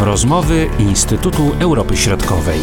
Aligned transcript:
Rozmowy 0.00 0.66
Instytutu 0.78 1.42
Europy 1.60 1.96
Środkowej. 1.96 2.58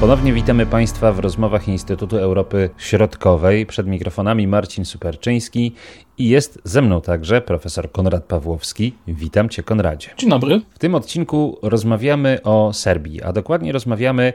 Ponownie 0.00 0.32
witamy 0.32 0.66
Państwa 0.66 1.12
w 1.12 1.18
rozmowach 1.18 1.68
Instytutu 1.68 2.16
Europy 2.16 2.70
Środkowej. 2.78 3.66
Przed 3.66 3.86
mikrofonami 3.86 4.46
Marcin 4.46 4.84
Superczyński 4.84 5.74
i 6.18 6.28
jest 6.28 6.58
ze 6.64 6.82
mną 6.82 7.00
także 7.00 7.40
profesor 7.40 7.92
Konrad 7.92 8.24
Pawłowski. 8.24 8.94
Witam 9.08 9.48
Cię, 9.48 9.62
Konradzie. 9.62 10.10
Dzień 10.16 10.30
dobry. 10.30 10.60
W 10.70 10.78
tym 10.78 10.94
odcinku 10.94 11.58
rozmawiamy 11.62 12.38
o 12.42 12.72
Serbii, 12.72 13.22
a 13.22 13.32
dokładnie 13.32 13.72
rozmawiamy 13.72 14.32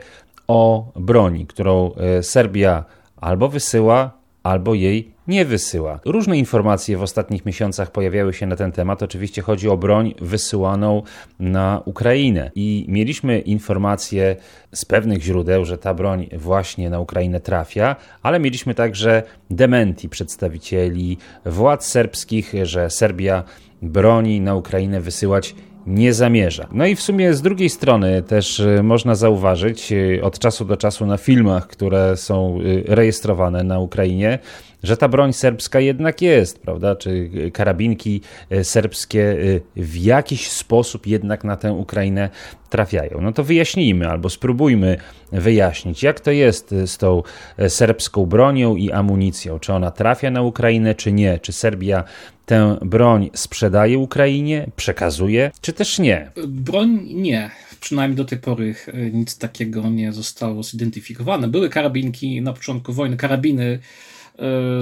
o 0.47 0.91
broni, 0.95 1.47
którą 1.47 1.91
e, 1.93 2.23
Serbia 2.23 2.85
albo 3.17 3.49
wysyła, 3.49 4.20
albo 4.43 4.73
jej 4.73 5.11
nie 5.27 5.45
wysyła. 5.45 5.99
Różne 6.05 6.37
informacje 6.37 6.97
w 6.97 7.01
ostatnich 7.01 7.45
miesiącach 7.45 7.91
pojawiały 7.91 8.33
się 8.33 8.45
na 8.45 8.55
ten 8.55 8.71
temat. 8.71 9.03
Oczywiście 9.03 9.41
chodzi 9.41 9.69
o 9.69 9.77
broń 9.77 10.13
wysyłaną 10.21 11.03
na 11.39 11.81
Ukrainę. 11.85 12.51
I 12.55 12.85
mieliśmy 12.87 13.39
informacje 13.39 14.35
z 14.73 14.85
pewnych 14.85 15.21
źródeł, 15.21 15.65
że 15.65 15.77
ta 15.77 15.93
broń 15.93 16.29
właśnie 16.37 16.89
na 16.89 16.99
Ukrainę 16.99 17.39
trafia, 17.39 17.95
ale 18.23 18.39
mieliśmy 18.39 18.75
także 18.75 19.23
dementi 19.49 20.09
przedstawicieli 20.09 21.17
władz 21.45 21.85
serbskich, 21.85 22.53
że 22.63 22.89
Serbia 22.89 23.43
broni 23.81 24.41
na 24.41 24.55
Ukrainę 24.55 25.01
wysyłać 25.01 25.55
nie 25.87 26.13
zamierza. 26.13 26.67
No 26.71 26.85
i 26.85 26.95
w 26.95 27.01
sumie 27.01 27.33
z 27.33 27.41
drugiej 27.41 27.69
strony 27.69 28.23
też 28.23 28.59
y, 28.59 28.83
można 28.83 29.15
zauważyć 29.15 29.91
y, 29.91 30.19
od 30.23 30.39
czasu 30.39 30.65
do 30.65 30.77
czasu 30.77 31.05
na 31.05 31.17
filmach, 31.17 31.67
które 31.67 32.17
są 32.17 32.59
y, 32.61 32.83
rejestrowane 32.87 33.63
na 33.63 33.79
Ukrainie, 33.79 34.39
że 34.83 34.97
ta 34.97 35.07
broń 35.07 35.33
serbska 35.33 35.79
jednak 35.79 36.21
jest, 36.21 36.59
prawda? 36.59 36.95
Czy 36.95 37.29
karabinki 37.53 38.21
serbskie 38.63 39.35
w 39.75 39.97
jakiś 39.97 40.49
sposób 40.49 41.07
jednak 41.07 41.43
na 41.43 41.57
tę 41.57 41.73
Ukrainę 41.73 42.29
trafiają. 42.69 43.21
No 43.21 43.31
to 43.31 43.43
wyjaśnijmy 43.43 44.09
albo 44.09 44.29
spróbujmy 44.29 44.97
wyjaśnić, 45.31 46.03
jak 46.03 46.19
to 46.19 46.31
jest 46.31 46.75
z 46.85 46.97
tą 46.97 47.23
serbską 47.67 48.25
bronią 48.25 48.75
i 48.75 48.91
amunicją. 48.91 49.59
Czy 49.59 49.73
ona 49.73 49.91
trafia 49.91 50.31
na 50.31 50.41
Ukrainę, 50.41 50.95
czy 50.95 51.11
nie? 51.11 51.39
Czy 51.39 51.51
Serbia 51.51 52.03
tę 52.51 52.77
broń 52.81 53.29
sprzedaje 53.33 53.99
Ukrainie, 53.99 54.71
przekazuje, 54.75 55.51
czy 55.61 55.73
też 55.73 55.99
nie? 55.99 56.31
Broń 56.47 56.99
nie. 57.13 57.51
Przynajmniej 57.81 58.17
do 58.17 58.25
tej 58.25 58.37
pory 58.37 58.75
e, 58.87 59.11
nic 59.11 59.37
takiego 59.37 59.89
nie 59.89 60.13
zostało 60.13 60.63
zidentyfikowane. 60.63 61.47
Były 61.47 61.69
karabinki 61.69 62.41
na 62.41 62.53
początku 62.53 62.93
wojny, 62.93 63.17
karabiny 63.17 63.79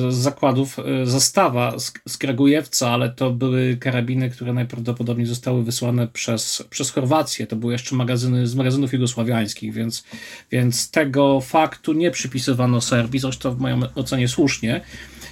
z 0.10 0.16
zakładów 0.16 0.80
e, 0.80 1.06
zastawa 1.06 1.80
z, 1.80 1.94
z 2.08 2.18
Kragujewca, 2.18 2.90
ale 2.90 3.10
to 3.10 3.32
były 3.32 3.78
karabiny, 3.78 4.30
które 4.30 4.54
najprawdopodobniej 4.54 5.28
zostały 5.28 5.64
wysłane 5.64 6.08
przez, 6.08 6.64
przez 6.70 6.92
Chorwację. 6.92 7.48
To 7.48 7.56
były 7.56 7.74
jeszcze 7.74 7.96
magazyny 7.96 8.48
z 8.48 8.56
magazynów 8.56 8.94
jugosławiańskich, 8.94 9.74
więc, 9.74 10.04
więc 10.52 10.92
tego 10.92 11.42
faktu 11.42 11.94
nie 11.94 12.12
przypisywano 12.12 12.82
Serbii, 12.82 13.20
zresztą 13.20 13.52
w 13.52 13.60
mojej 13.60 13.78
ocenie 13.96 14.28
słusznie. 14.28 14.82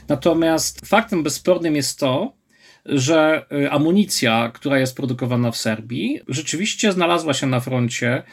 Natomiast 0.08 0.86
faktem 0.86 1.24
bezspornym 1.24 1.76
jest 1.76 2.00
to, 2.00 2.34
że 2.86 3.46
y, 3.52 3.72
amunicja, 3.72 4.52
która 4.54 4.80
jest 4.80 4.96
produkowana 4.96 5.52
w 5.52 5.58
Serbii, 5.58 6.22
rzeczywiście 6.28 6.92
znalazła 6.92 7.34
się 7.34 7.48
na 7.48 7.60
froncie 7.60 8.24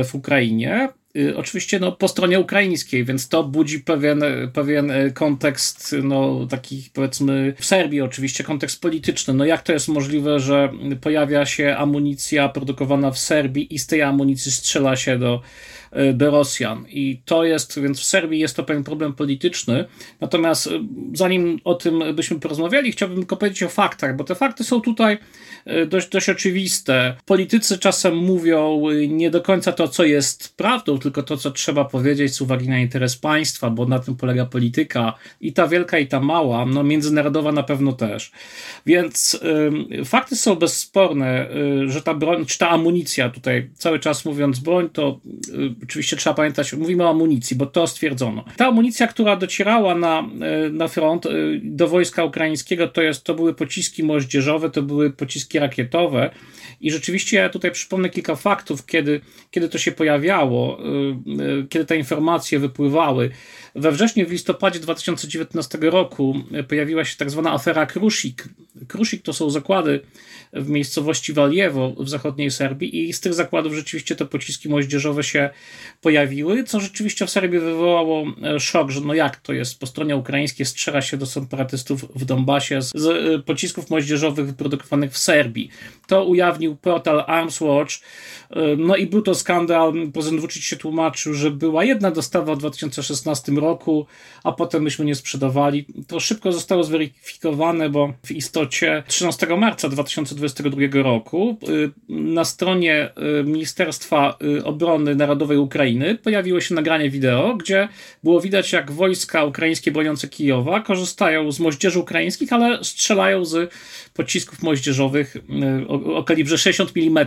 y, 0.00 0.04
w 0.04 0.14
Ukrainie. 0.14 0.88
Y, 1.16 1.36
oczywiście 1.36 1.78
no, 1.78 1.92
po 1.92 2.08
stronie 2.08 2.40
ukraińskiej, 2.40 3.04
więc 3.04 3.28
to 3.28 3.44
budzi 3.44 3.80
pewien, 3.80 4.24
pewien 4.52 4.92
kontekst, 5.14 5.96
no, 6.02 6.46
taki 6.50 6.90
powiedzmy 6.92 7.54
w 7.58 7.64
Serbii 7.64 8.00
oczywiście, 8.00 8.44
kontekst 8.44 8.80
polityczny. 8.80 9.34
No 9.34 9.44
jak 9.44 9.62
to 9.62 9.72
jest 9.72 9.88
możliwe, 9.88 10.40
że 10.40 10.72
pojawia 11.00 11.46
się 11.46 11.76
amunicja 11.78 12.48
produkowana 12.48 13.10
w 13.10 13.18
Serbii 13.18 13.74
i 13.74 13.78
z 13.78 13.86
tej 13.86 14.02
amunicji 14.02 14.52
strzela 14.52 14.96
się 14.96 15.18
do 15.18 15.42
E, 15.92 16.12
do 16.12 16.30
Rosjan. 16.30 16.84
I 16.88 17.22
to 17.24 17.44
jest, 17.44 17.80
więc 17.80 18.00
w 18.00 18.04
Serbii 18.04 18.40
jest 18.40 18.56
to 18.56 18.62
pewien 18.62 18.84
problem 18.84 19.12
polityczny. 19.12 19.84
Natomiast 20.20 20.68
zanim 21.14 21.60
o 21.64 21.74
tym 21.74 22.14
byśmy 22.14 22.40
porozmawiali, 22.40 22.92
chciałbym 22.92 23.18
tylko 23.18 23.36
powiedzieć 23.36 23.62
o 23.62 23.68
faktach, 23.68 24.16
bo 24.16 24.24
te 24.24 24.34
fakty 24.34 24.64
są 24.64 24.80
tutaj 24.80 25.18
dość, 25.86 26.08
dość 26.08 26.28
oczywiste. 26.28 27.16
Politycy 27.26 27.78
czasem 27.78 28.16
mówią 28.16 28.80
nie 29.08 29.30
do 29.30 29.40
końca 29.40 29.72
to, 29.72 29.88
co 29.88 30.04
jest 30.04 30.56
prawdą, 30.56 30.98
tylko 31.02 31.22
to, 31.22 31.36
co 31.36 31.50
trzeba 31.50 31.84
powiedzieć 31.84 32.34
z 32.34 32.40
uwagi 32.40 32.68
na 32.68 32.78
interes 32.78 33.16
państwa, 33.16 33.70
bo 33.70 33.86
na 33.86 33.98
tym 33.98 34.16
polega 34.16 34.46
polityka 34.46 35.14
i 35.40 35.52
ta 35.52 35.68
wielka, 35.68 35.98
i 35.98 36.06
ta 36.06 36.20
mała, 36.20 36.66
no 36.66 36.84
międzynarodowa 36.84 37.52
na 37.52 37.62
pewno 37.62 37.92
też. 37.92 38.32
Więc 38.86 39.40
y, 40.00 40.04
fakty 40.04 40.36
są 40.36 40.54
bezsporne, 40.54 41.50
y, 41.50 41.90
że 41.90 42.02
ta 42.02 42.14
broń, 42.14 42.46
czy 42.46 42.58
ta 42.58 42.68
amunicja, 42.70 43.30
tutaj 43.30 43.70
cały 43.74 43.98
czas 43.98 44.24
mówiąc 44.24 44.58
broń, 44.58 44.88
to 44.92 45.20
y, 45.48 45.74
oczywiście 45.82 46.16
trzeba 46.16 46.34
pamiętać, 46.34 46.72
mówimy 46.72 47.04
o 47.04 47.10
amunicji, 47.10 47.56
bo 47.56 47.66
to 47.66 47.86
stwierdzono. 47.86 48.44
Ta 48.56 48.66
amunicja, 48.66 49.06
która 49.06 49.36
docierała 49.36 49.94
na, 49.94 50.18
e, 50.18 50.70
na 50.70 50.88
front 50.88 51.26
e, 51.26 51.30
do 51.62 51.88
wojska 51.88 52.24
ukraińskiego, 52.24 52.88
to, 52.88 53.02
jest, 53.02 53.24
to 53.24 53.34
były 53.34 53.54
pociski 53.54 54.04
moździerzowe, 54.04 54.70
to 54.70 54.82
były 54.82 55.10
pociski 55.10 55.58
rakietowe. 55.58 56.30
I 56.80 56.90
rzeczywiście 56.90 57.36
ja 57.36 57.48
tutaj 57.48 57.70
przypomnę 57.70 58.10
kilka 58.10 58.36
faktów, 58.36 58.86
kiedy, 58.86 59.20
kiedy 59.50 59.68
to 59.68 59.78
się 59.78 59.92
pojawiało, 59.92 60.78
kiedy 61.68 61.84
te 61.84 61.96
informacje 61.96 62.58
wypływały. 62.58 63.30
We 63.74 63.92
wrześniu, 63.92 64.26
w 64.26 64.30
listopadzie 64.30 64.80
2019 64.80 65.78
roku 65.82 66.34
pojawiła 66.68 67.04
się 67.04 67.16
tak 67.16 67.30
zwana 67.30 67.52
afera 67.52 67.86
Krusik. 67.86 68.48
Krusik 68.88 69.22
to 69.22 69.32
są 69.32 69.50
zakłady 69.50 70.00
w 70.52 70.68
miejscowości 70.68 71.32
Waliewo 71.32 71.94
w 71.98 72.08
zachodniej 72.08 72.50
Serbii 72.50 73.08
i 73.08 73.12
z 73.12 73.20
tych 73.20 73.34
zakładów 73.34 73.74
rzeczywiście 73.74 74.16
te 74.16 74.26
pociski 74.26 74.68
moździerzowe 74.68 75.24
się 75.24 75.50
pojawiły, 76.00 76.64
co 76.64 76.80
rzeczywiście 76.80 77.26
w 77.26 77.30
Serbii 77.30 77.58
wywołało 77.58 78.24
e, 78.42 78.60
szok, 78.60 78.90
że 78.90 79.00
no 79.00 79.14
jak 79.14 79.36
to 79.36 79.52
jest, 79.52 79.80
po 79.80 79.86
stronie 79.86 80.16
ukraińskiej 80.16 80.66
strzela 80.66 81.02
się 81.02 81.16
do 81.16 81.26
separatystów 81.26 82.04
w 82.14 82.24
Donbasie 82.24 82.82
z, 82.82 82.92
z 82.94 83.06
e, 83.06 83.38
pocisków 83.38 83.90
moździerzowych 83.90 84.46
wyprodukowanych 84.46 85.12
w 85.12 85.18
Serbii. 85.18 85.70
To 86.06 86.24
ujawnił 86.24 86.76
portal 86.76 87.24
Arms 87.26 87.60
Watch, 87.60 87.94
e, 88.50 88.76
no 88.76 88.96
i 88.96 89.06
był 89.06 89.22
to 89.22 89.34
skandal, 89.34 89.92
Vucic 90.38 90.62
się 90.62 90.76
tłumaczył, 90.82 91.34
że 91.34 91.50
była 91.50 91.84
jedna 91.84 92.10
dostawa 92.10 92.54
w 92.54 92.58
2016 92.58 93.52
roku, 93.52 94.06
a 94.44 94.52
potem 94.52 94.82
myśmy 94.82 95.04
nie 95.04 95.14
sprzedawali. 95.14 95.86
To 96.06 96.20
szybko 96.20 96.52
zostało 96.52 96.84
zweryfikowane, 96.84 97.90
bo 97.90 98.12
w 98.26 98.30
istocie 98.30 99.02
13 99.06 99.46
marca 99.56 99.88
2022 99.88 101.02
roku 101.02 101.58
na 102.08 102.44
stronie 102.44 103.10
Ministerstwa 103.44 104.38
Obrony 104.64 105.14
Narodowej 105.14 105.58
Ukrainy 105.58 106.14
pojawiło 106.14 106.60
się 106.60 106.74
nagranie 106.74 107.10
wideo, 107.10 107.56
gdzie 107.56 107.88
było 108.24 108.40
widać, 108.40 108.72
jak 108.72 108.90
wojska 108.90 109.44
ukraińskie 109.44 109.92
broniące 109.92 110.28
Kijowa 110.28 110.80
korzystają 110.80 111.52
z 111.52 111.60
moździerzy 111.60 111.98
ukraińskich, 111.98 112.52
ale 112.52 112.84
strzelają 112.84 113.44
z 113.44 113.72
pocisków 114.14 114.62
moździerzowych 114.62 115.36
y, 115.36 115.40
o, 115.88 116.16
o 116.16 116.24
kalibrze 116.24 116.58
60 116.58 116.92
mm, 116.96 117.26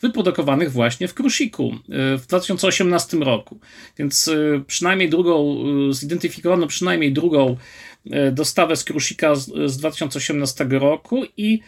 wyprodukowanych 0.00 0.72
właśnie 0.72 1.08
w 1.08 1.14
Krusiku 1.14 1.74
y, 2.14 2.18
w 2.18 2.26
2018 2.26 2.95
roku. 3.22 3.58
Więc 3.98 4.28
y, 4.28 4.64
przynajmniej 4.66 5.10
drugą, 5.10 5.56
zidentyfikowano 5.92 6.66
przynajmniej 6.66 7.12
drugą 7.12 7.56
dostawę 8.32 8.76
z 8.76 8.84
Krusika 8.84 9.34
z 9.34 9.76
2018 9.76 10.66
roku 10.70 11.22
i 11.36 11.60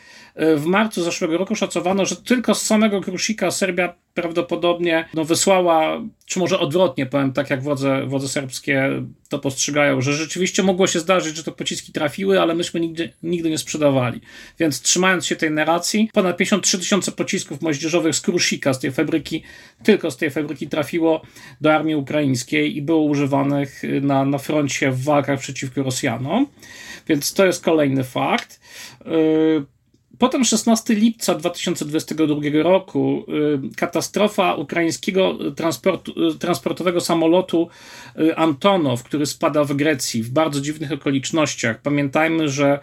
w 0.56 0.64
marcu 0.64 1.02
zeszłego 1.02 1.38
roku 1.38 1.54
szacowano, 1.54 2.06
że 2.06 2.16
tylko 2.16 2.54
z 2.54 2.62
samego 2.62 3.00
Krusika 3.00 3.50
Serbia 3.50 3.94
prawdopodobnie 4.22 5.08
no, 5.14 5.24
wysłała, 5.24 6.00
czy 6.26 6.38
może 6.38 6.58
odwrotnie, 6.58 7.06
powiem 7.06 7.32
tak 7.32 7.50
jak 7.50 7.62
władze, 7.62 8.06
władze 8.06 8.28
serbskie 8.28 9.02
to 9.28 9.38
postrzegają, 9.38 10.00
że 10.00 10.12
rzeczywiście 10.12 10.62
mogło 10.62 10.86
się 10.86 11.00
zdarzyć, 11.00 11.36
że 11.36 11.44
to 11.44 11.52
pociski 11.52 11.92
trafiły, 11.92 12.40
ale 12.40 12.54
myśmy 12.54 12.80
nigdy, 12.80 13.12
nigdy 13.22 13.50
nie 13.50 13.58
sprzedawali. 13.58 14.20
Więc 14.58 14.82
trzymając 14.82 15.26
się 15.26 15.36
tej 15.36 15.50
narracji, 15.50 16.10
ponad 16.12 16.36
53 16.36 16.78
tysiące 16.78 17.12
pocisków 17.12 17.62
moździerzowych 17.62 18.14
z 18.14 18.20
Krusika, 18.20 18.74
z 18.74 18.78
tej 18.78 18.92
fabryki, 18.92 19.42
tylko 19.82 20.10
z 20.10 20.16
tej 20.16 20.30
fabryki 20.30 20.68
trafiło 20.68 21.22
do 21.60 21.74
armii 21.74 21.94
ukraińskiej 21.94 22.76
i 22.76 22.82
było 22.82 23.02
używanych 23.02 23.82
na, 24.02 24.24
na 24.24 24.38
froncie 24.38 24.90
w 24.90 25.04
walkach 25.04 25.40
przeciwko 25.40 25.82
Rosjanom. 25.82 26.46
Więc 27.08 27.34
to 27.34 27.46
jest 27.46 27.64
kolejny 27.64 28.04
fakt. 28.04 28.60
Yy, 29.06 29.77
Potem 30.18 30.44
16 30.44 30.94
lipca 30.94 31.34
2022 31.34 32.62
roku 32.62 33.24
y, 33.72 33.76
katastrofa 33.76 34.54
ukraińskiego 34.54 35.38
y, 35.48 36.38
transportowego 36.38 37.00
samolotu 37.00 37.68
y, 38.18 38.36
Antonow, 38.36 39.02
który 39.02 39.26
spada 39.26 39.64
w 39.64 39.72
Grecji 39.72 40.22
w 40.22 40.30
bardzo 40.30 40.60
dziwnych 40.60 40.92
okolicznościach. 40.92 41.82
Pamiętajmy, 41.82 42.48
że 42.48 42.78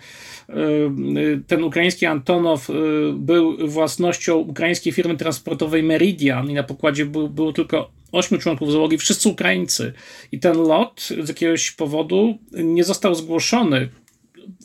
ten 1.48 1.64
ukraiński 1.64 2.06
Antonow 2.06 2.68
był 3.14 3.68
własnością 3.68 4.36
ukraińskiej 4.36 4.94
firmy 4.94 5.18
transportowej 5.18 5.84
Meridian 5.84 6.50
i 6.50 6.54
na 6.54 6.64
pokładzie 6.64 7.06
był, 7.06 7.30
było 7.30 7.54
tylko 7.54 7.92
ośmiu 8.12 8.38
członków 8.38 8.72
załogi, 8.72 8.98
wszyscy 8.98 9.30
Ukraińcy. 9.30 9.94
I 10.32 10.40
ten 10.40 10.58
lot 10.58 11.10
z 11.24 11.30
jakiegoś 11.30 11.72
powodu 11.72 12.38
nie 12.52 12.84
został 12.84 13.16
zgłoszony. 13.16 13.90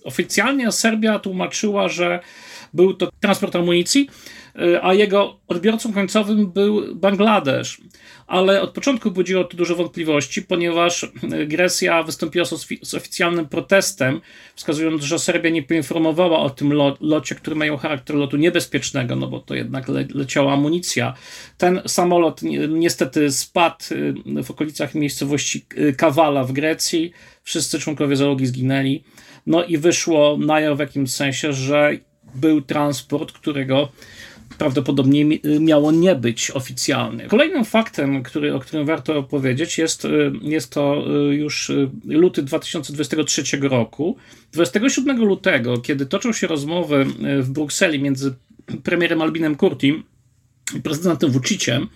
Oficjalnie 0.05 0.73
Serbia 0.73 1.19
tłumaczyła, 1.19 1.89
że 1.89 2.21
był 2.75 2.95
to 2.95 3.09
transport 3.21 3.57
amunicji, 3.57 4.09
a 4.83 4.95
jego 4.95 5.41
odbiorcą 5.49 5.93
końcowym 5.93 6.53
był 6.53 6.95
Bangladesz. 6.95 7.81
Ale 8.27 8.63
od 8.63 8.71
początku 8.71 9.11
budziło 9.11 9.45
to 9.45 9.57
dużo 9.57 9.77
wątpliwości, 9.77 10.43
ponieważ 10.43 11.13
Grecja 11.47 12.03
wystąpiła 12.03 12.45
z 12.83 12.95
oficjalnym 12.95 13.49
protestem, 13.49 14.21
wskazując, 14.55 15.03
że 15.03 15.19
Serbia 15.19 15.51
nie 15.51 15.63
poinformowała 15.63 16.39
o 16.39 16.51
tym 16.51 16.73
locie, 17.01 17.35
który 17.35 17.57
miał 17.57 17.77
charakter 17.77 18.17
lotu 18.17 18.37
niebezpiecznego, 18.37 19.17
no 19.17 19.27
bo 19.27 19.41
to 19.41 19.55
jednak 19.55 19.89
le 19.89 20.07
leciała 20.15 20.53
amunicja. 20.53 21.15
Ten 21.59 21.83
samolot 21.87 22.41
niestety 22.69 23.33
spadł 23.33 23.85
w 24.45 24.51
okolicach 24.51 24.95
miejscowości 24.95 25.67
Kawala 25.97 26.45
w 26.45 26.53
Grecji. 26.53 27.13
Wszyscy 27.43 27.79
członkowie 27.79 28.17
załogi 28.17 28.47
zginęli. 28.47 29.05
No 29.47 29.65
i 29.65 29.79
wyszło 29.79 30.37
na 30.41 30.61
jaw 30.61 30.77
w 30.77 30.81
jakimś 30.81 31.11
sensie, 31.11 31.53
że 31.53 31.93
był 32.35 32.61
transport, 32.61 33.33
którego 33.33 33.89
prawdopodobnie 34.59 35.25
miało 35.61 35.93
nie 35.93 36.15
być 36.15 36.51
oficjalny. 36.51 37.29
Kolejnym 37.29 37.65
faktem, 37.65 38.23
który, 38.23 38.55
o 38.55 38.61
którym 38.61 38.87
warto 38.87 39.19
opowiedzieć, 39.19 39.79
jest, 39.79 40.07
jest 40.43 40.73
to 40.73 41.05
y, 41.31 41.35
już 41.35 41.71
y, 41.71 41.91
luty 42.05 42.43
2023 42.43 43.43
roku. 43.61 44.17
27 44.53 45.25
lutego, 45.25 45.79
kiedy 45.79 46.07
toczą 46.07 46.33
się 46.33 46.47
rozmowy 46.47 47.07
y, 47.39 47.43
w 47.43 47.51
Brukseli 47.51 48.03
między 48.03 48.35
premierem 48.83 49.23
Albinem 49.23 49.57
Kurtim 49.57 50.03
i 50.77 50.81
prezydentem 50.81 51.31
Vuciciem, 51.31 51.89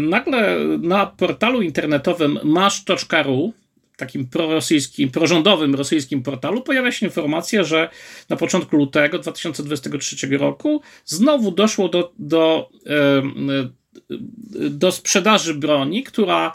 nagle 0.00 0.58
na 0.78 1.06
portalu 1.06 1.62
internetowym 1.62 2.38
masz.ru 2.44 3.52
takim 4.06 4.26
prorosyjskim, 4.26 5.10
prorządowym 5.10 5.74
rosyjskim 5.74 6.22
portalu 6.22 6.62
pojawia 6.62 6.92
się 6.92 7.06
informacja, 7.06 7.64
że 7.64 7.88
na 8.28 8.36
początku 8.36 8.76
lutego 8.76 9.18
2023 9.18 10.28
roku 10.38 10.82
znowu 11.04 11.50
doszło 11.50 11.88
do, 11.88 12.12
do, 12.18 12.70
do 14.70 14.92
sprzedaży 14.92 15.54
broni, 15.54 16.02
która 16.02 16.52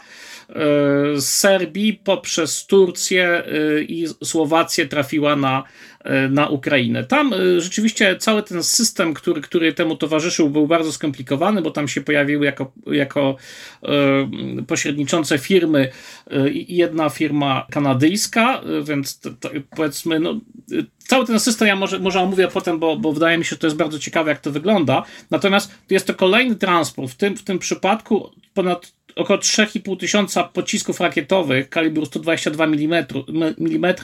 z 1.16 1.24
Serbii 1.24 1.94
poprzez 1.94 2.66
Turcję 2.66 3.44
i 3.88 4.06
Słowację 4.24 4.86
trafiła 4.86 5.36
na 5.36 5.64
E, 5.97 5.97
na 6.30 6.48
Ukrainę. 6.48 7.04
Tam 7.04 7.32
e, 7.32 7.60
rzeczywiście 7.60 8.16
cały 8.16 8.42
ten 8.42 8.62
system, 8.62 9.14
który, 9.14 9.40
który 9.40 9.72
temu 9.72 9.96
towarzyszył, 9.96 10.50
był 10.50 10.66
bardzo 10.66 10.92
skomplikowany, 10.92 11.62
bo 11.62 11.70
tam 11.70 11.88
się 11.88 12.00
pojawiły 12.00 12.46
jako, 12.46 12.72
jako 12.86 13.36
e, 13.82 13.88
pośredniczące 14.66 15.38
firmy 15.38 15.88
jedna 16.68 17.08
firma 17.08 17.66
kanadyjska, 17.70 18.60
więc 18.82 19.20
to, 19.20 19.30
to, 19.30 19.50
powiedzmy, 19.76 20.20
no, 20.20 20.40
cały 20.98 21.26
ten 21.26 21.40
system 21.40 21.68
ja 21.68 21.76
może, 21.76 21.98
może 21.98 22.20
omówię 22.20 22.48
potem, 22.48 22.78
bo, 22.78 22.96
bo 22.96 23.12
wydaje 23.12 23.38
mi 23.38 23.44
się, 23.44 23.50
że 23.50 23.56
to 23.56 23.66
jest 23.66 23.76
bardzo 23.76 23.98
ciekawe, 23.98 24.30
jak 24.30 24.40
to 24.40 24.50
wygląda. 24.50 25.02
Natomiast 25.30 25.74
jest 25.90 26.06
to 26.06 26.14
kolejny 26.14 26.56
transport, 26.56 27.12
w 27.12 27.16
tym, 27.16 27.36
w 27.36 27.42
tym 27.42 27.58
przypadku 27.58 28.30
ponad 28.54 28.92
około 29.18 29.38
3,5 29.38 29.96
tysiąca 29.96 30.44
pocisków 30.44 31.00
rakietowych 31.00 31.68
kalibru 31.68 32.06
122 32.06 32.64
mm, 32.64 33.04
mm 33.58 33.94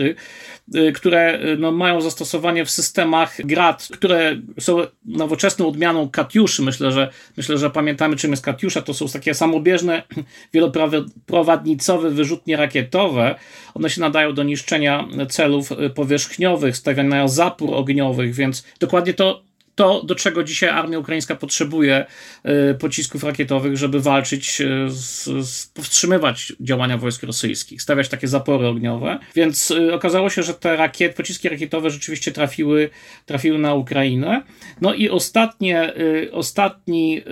które 0.95 1.39
no, 1.59 1.73
mają 1.85 2.01
zastosowanie 2.01 2.65
w 2.65 2.71
systemach 2.71 3.37
GRAD, 3.47 3.89
które 3.93 4.37
są 4.61 4.79
nowoczesną 5.05 5.69
odmianą 5.69 6.11
Katiuszy. 6.11 6.63
Myślę, 6.63 6.93
że 6.93 7.11
myślę, 7.37 7.59
że 7.59 7.71
pamiętamy, 7.71 8.17
czym 8.17 8.31
jest 8.31 8.45
Katiusza. 8.45 8.83
To 8.83 8.95
są 8.95 9.09
takie 9.09 9.35
samobieżne, 9.35 10.03
wieloprowadnicowe 10.55 12.11
wyrzutnie 12.11 12.57
rakietowe. 12.57 13.35
One 13.75 13.91
się 13.91 14.01
nadają 14.01 14.35
do 14.35 14.43
niszczenia 14.43 15.09
celów 15.29 15.71
powierzchniowych, 15.95 16.77
stawiania 16.77 17.29
zapór 17.29 17.75
ogniowych, 17.75 18.35
więc 18.35 18.65
dokładnie 18.81 19.15
to 19.15 19.43
to, 19.75 20.03
do 20.03 20.15
czego 20.15 20.45
dzisiaj 20.45 20.69
armia 20.69 20.99
ukraińska 20.99 21.35
potrzebuje 21.37 22.07
e, 22.43 22.75
pocisków 22.75 23.25
rakietowych, 23.25 23.77
żeby 23.77 24.01
walczyć, 24.01 24.61
e, 24.61 24.91
z, 24.91 25.25
z, 25.49 25.67
powstrzymywać 25.67 26.53
działania 26.61 26.99
wojsk 26.99 27.23
rosyjskich, 27.23 27.83
stawiać 27.83 28.09
takie 28.09 28.29
zapory 28.29 28.67
ogniowe. 28.67 29.19
Więc 29.35 29.71
e, 29.71 29.95
okazało 29.95 30.31
się, 30.31 30.43
że 30.43 30.55
te 30.55 30.77
rakiet, 30.77 31.15
pociski 31.17 31.49
rakietowe 31.49 31.91
rzeczywiście 31.91 32.33
trafiły, 32.33 32.91
trafiły 33.27 33.59
na 33.59 33.75
Ukrainę. 33.75 34.43
No 34.81 34.95
i 34.95 35.11
ostatnie, 35.11 35.93
ostatni 36.33 37.23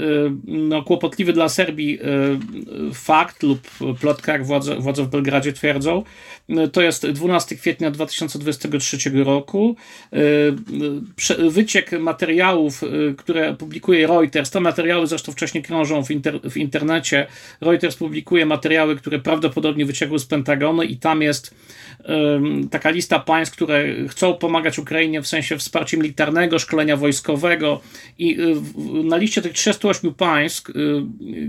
no, 0.45 0.83
kłopotliwy 0.83 1.33
dla 1.33 1.49
Serbii 1.49 1.99
fakt 2.95 3.43
lub 3.43 3.69
plotka, 4.01 4.33
jak 4.33 4.47
władze, 4.47 4.77
władze 4.77 5.05
w 5.05 5.09
Belgradzie 5.09 5.53
twierdzą, 5.53 6.03
to 6.73 6.83
jest 6.83 7.07
12 7.07 7.57
kwietnia 7.57 7.91
2023 7.91 9.11
roku. 9.25 9.77
Wyciek 11.49 11.93
materiałów 11.93 12.32
materiałów, 12.33 12.83
y, 12.83 13.15
które 13.19 13.55
publikuje 13.55 14.07
Reuters, 14.07 14.51
te 14.51 14.61
materiały 14.61 15.07
zresztą 15.07 15.33
wcześniej 15.33 15.63
krążą 15.63 16.05
w, 16.05 16.11
inter, 16.11 16.41
w 16.51 16.57
internecie. 16.57 17.27
Reuters 17.61 17.97
publikuje 17.97 18.47
materiały, 18.47 18.97
które 18.97 19.19
prawdopodobnie 19.19 19.87
wyciekły 19.87 20.19
z 20.19 20.27
Pentagonu 20.27 20.83
i 20.83 20.97
tam 20.97 21.23
jest 21.23 21.55
um, 22.09 22.69
taka 22.69 22.91
lista 22.91 23.19
państw, 23.19 23.55
które 23.55 23.85
chcą 24.09 24.35
pomagać 24.35 24.79
Ukrainie 24.79 25.23
w 25.23 25.27
sensie 25.27 25.59
wsparcia 25.59 25.97
militarnego, 25.97 26.59
szkolenia 26.59 26.97
wojskowego 26.97 27.81
i 28.19 28.41
y, 28.41 29.05
na 29.05 29.17
liście 29.17 29.43
tych 29.43 29.53
38 29.53 30.15
państw, 30.15 30.71
y, 30.71 30.73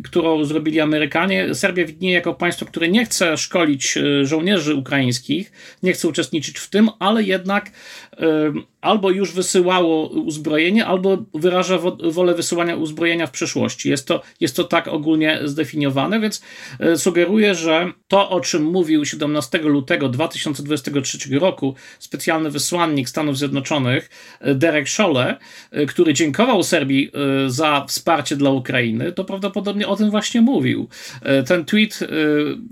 którą 0.03 0.45
zrobili 0.45 0.79
Amerykanie, 0.79 1.55
Serbia 1.55 1.85
widnieje 1.85 2.15
jako 2.15 2.33
państwo, 2.33 2.65
które 2.65 2.87
nie 2.87 3.05
chce 3.05 3.37
szkolić 3.37 3.97
żołnierzy 4.23 4.75
ukraińskich, 4.75 5.51
nie 5.83 5.93
chce 5.93 6.07
uczestniczyć 6.07 6.59
w 6.59 6.69
tym, 6.69 6.89
ale 6.99 7.23
jednak 7.23 7.71
albo 8.83 9.11
już 9.11 9.31
wysyłało 9.31 10.07
uzbrojenie, 10.07 10.72
albo 10.81 11.17
wyraża 11.33 11.77
wolę 12.11 12.35
wysyłania 12.35 12.75
uzbrojenia 12.75 13.27
w 13.27 13.31
przyszłości. 13.31 13.89
Jest 13.89 14.07
to, 14.07 14.21
jest 14.39 14.55
to 14.55 14.63
tak 14.63 14.87
ogólnie 14.87 15.39
zdefiniowane, 15.43 16.19
więc 16.19 16.41
e, 16.79 16.97
sugeruję, 16.97 17.55
że 17.55 17.91
to, 18.07 18.29
o 18.29 18.39
czym 18.39 18.63
mówił 18.63 19.05
17 19.05 19.57
lutego 19.57 20.09
2023 20.09 21.39
roku 21.39 21.75
specjalny 21.99 22.49
wysłannik 22.49 23.09
Stanów 23.09 23.37
Zjednoczonych 23.37 24.09
e, 24.39 24.55
Derek 24.55 24.89
Scholle, 24.89 25.37
e, 25.71 25.85
który 25.85 26.13
dziękował 26.13 26.63
Serbii 26.63 27.11
za 27.47 27.85
wsparcie 27.87 28.35
dla 28.35 28.49
Ukrainy, 28.49 29.11
to 29.11 29.23
prawdopodobnie 29.23 29.87
o 29.87 29.95
tym 29.95 30.11
właśnie 30.11 30.41
mówił. 30.41 30.87
Ten 31.47 31.65
tweet 31.65 31.99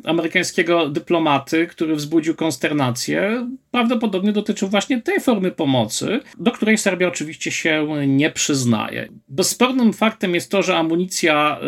amerykańskiego 0.03 0.89
dyplomaty, 0.89 1.67
który 1.67 1.95
wzbudził 1.95 2.35
konsternację, 2.35 3.47
prawdopodobnie 3.71 4.31
dotyczył 4.31 4.67
właśnie 4.67 5.01
tej 5.01 5.19
formy 5.19 5.51
pomocy, 5.51 6.19
do 6.39 6.51
której 6.51 6.77
Serbia 6.77 7.07
oczywiście 7.07 7.51
się 7.51 7.90
nie 7.95 8.31
przyznaje. 8.31 9.09
Bezspornym 9.27 9.93
faktem 9.93 10.35
jest 10.35 10.51
to, 10.51 10.63
że 10.63 10.77
amunicja, 10.77 11.59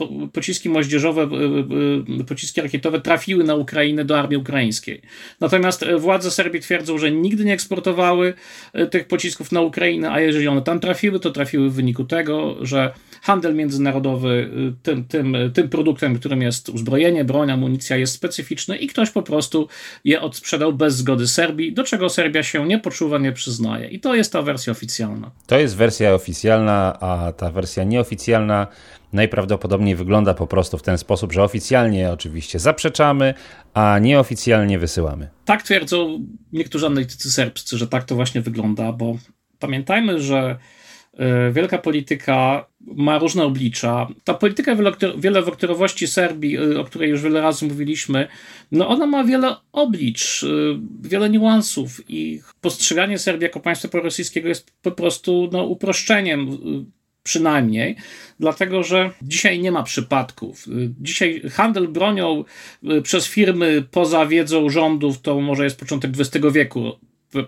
e, 0.00 0.28
pociski 0.32 0.68
moździerzowe, 0.68 1.22
e, 1.22 2.20
e, 2.20 2.24
pociski 2.24 2.60
rakietowe 2.60 3.00
trafiły 3.00 3.44
na 3.44 3.54
Ukrainę 3.54 4.04
do 4.04 4.18
armii 4.18 4.36
ukraińskiej. 4.36 5.02
Natomiast 5.40 5.84
władze 5.98 6.30
Serbii 6.30 6.60
twierdzą, 6.60 6.98
że 6.98 7.10
nigdy 7.10 7.44
nie 7.44 7.52
eksportowały 7.52 8.34
tych 8.90 9.08
pocisków 9.08 9.52
na 9.52 9.60
Ukrainę, 9.60 10.10
a 10.10 10.20
jeżeli 10.20 10.48
one 10.48 10.62
tam 10.62 10.80
trafiły, 10.80 11.20
to 11.20 11.30
trafiły 11.30 11.70
w 11.70 11.74
wyniku 11.74 12.04
tego, 12.04 12.56
że 12.60 12.92
handel 13.22 13.54
międzynarodowy 13.54 14.50
tym, 14.82 15.04
tym, 15.04 15.36
tym 15.54 15.68
produktem, 15.68 16.18
którym 16.18 16.42
jest 16.42 16.68
uzbrojenie, 16.68 17.24
broń, 17.24 17.50
amunicja 17.50 17.96
jest 17.96 18.12
specyficzny 18.12 18.76
i 18.76 18.86
ktoś 18.86 19.10
po 19.10 19.22
prostu 19.22 19.68
je 20.04 20.20
odsprzedał 20.20 20.72
bez 20.72 20.96
zgody 20.96 21.26
Serbii, 21.26 21.72
do 21.72 21.84
czego 21.84 22.08
Serbia 22.08 22.42
się 22.42 22.66
nie 22.66 22.78
poczuwa, 22.78 23.18
nie 23.18 23.32
przyznaje. 23.32 23.88
I 23.88 24.00
to 24.00 24.14
jest 24.14 24.32
ta 24.32 24.42
wersja 24.42 24.70
oficjalna. 24.70 25.30
To 25.46 25.58
jest 25.60 25.76
wersja 25.76 26.14
oficjalna, 26.14 27.00
a 27.00 27.32
ta 27.32 27.50
wersja 27.50 27.84
nieoficjalna 27.84 28.66
najprawdopodobniej 29.12 29.96
wygląda 29.96 30.34
po 30.34 30.46
prostu 30.46 30.78
w 30.78 30.82
ten 30.82 30.98
sposób, 30.98 31.32
że 31.32 31.42
oficjalnie 31.42 32.12
oczywiście 32.12 32.58
zaprzeczamy, 32.58 33.34
a 33.74 33.98
nieoficjalnie 33.98 34.78
wysyłamy. 34.78 35.28
Tak 35.44 35.62
twierdzą 35.62 36.26
niektórzy 36.52 36.86
analitycy 36.86 37.30
serbscy, 37.30 37.78
że 37.78 37.86
tak 37.86 38.04
to 38.04 38.14
właśnie 38.14 38.40
wygląda, 38.40 38.92
bo 38.92 39.16
pamiętajmy, 39.58 40.20
że 40.20 40.58
wielka 41.52 41.78
polityka 41.78 42.66
ma 42.86 43.18
różne 43.18 43.44
oblicza. 43.44 44.08
Ta 44.24 44.34
polityka 44.34 44.76
wielowektorowości 45.16 46.06
Serbii, 46.06 46.56
e, 46.56 46.80
o 46.80 46.84
której 46.84 47.10
już 47.10 47.22
wiele 47.22 47.40
razy 47.40 47.66
mówiliśmy, 47.66 48.28
no 48.72 48.88
ona 48.88 49.06
ma 49.06 49.24
wiele 49.24 49.56
oblicz, 49.72 50.44
e, 50.44 50.46
wiele 51.02 51.30
niuansów 51.30 52.00
i 52.08 52.40
postrzeganie 52.60 53.18
Serbii 53.18 53.44
jako 53.44 53.60
państwa 53.60 53.88
prorosyjskiego 53.88 54.48
jest 54.48 54.72
po 54.82 54.90
prostu 54.90 55.48
no, 55.52 55.64
uproszczeniem 55.64 56.58
przynajmniej, 57.22 57.96
dlatego 58.40 58.82
że 58.82 59.10
dzisiaj 59.22 59.60
nie 59.60 59.72
ma 59.72 59.82
przypadków. 59.82 60.66
Dzisiaj 61.00 61.42
handel 61.50 61.88
bronią 61.88 62.44
przez 63.02 63.26
firmy 63.26 63.84
poza 63.90 64.26
wiedzą 64.26 64.68
rządów 64.70 65.20
to 65.20 65.40
może 65.40 65.64
jest 65.64 65.80
początek 65.80 66.10
XX 66.18 66.46
wieku 66.52 66.92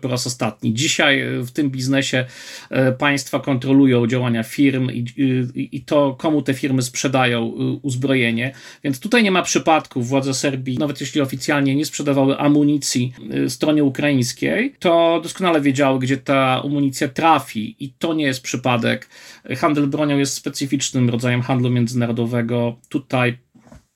po 0.00 0.08
raz 0.08 0.26
ostatni. 0.26 0.74
Dzisiaj 0.74 1.22
w 1.38 1.50
tym 1.50 1.70
biznesie 1.70 2.24
państwa 2.98 3.40
kontrolują 3.40 4.06
działania 4.06 4.42
firm 4.42 4.90
i, 4.90 5.04
i, 5.16 5.76
i, 5.76 5.84
to, 5.84 6.16
komu 6.18 6.42
te 6.42 6.54
firmy 6.54 6.82
sprzedają 6.82 7.46
uzbrojenie. 7.82 8.54
Więc 8.84 9.00
tutaj 9.00 9.22
nie 9.22 9.30
ma 9.30 9.42
przypadku. 9.42 10.02
Władze 10.02 10.34
Serbii, 10.34 10.78
nawet 10.78 11.00
jeśli 11.00 11.20
oficjalnie 11.20 11.74
nie 11.74 11.84
sprzedawały 11.84 12.38
amunicji 12.38 13.12
stronie 13.48 13.84
ukraińskiej, 13.84 14.74
to 14.78 15.20
doskonale 15.22 15.60
wiedziały, 15.60 15.98
gdzie 15.98 16.16
ta 16.16 16.62
amunicja 16.64 17.08
trafi 17.08 17.76
i 17.84 17.92
to 17.98 18.14
nie 18.14 18.24
jest 18.24 18.42
przypadek. 18.42 19.08
Handel 19.56 19.86
bronią 19.86 20.18
jest 20.18 20.34
specyficznym 20.34 21.10
rodzajem 21.10 21.42
handlu 21.42 21.70
międzynarodowego. 21.70 22.76
Tutaj 22.88 23.38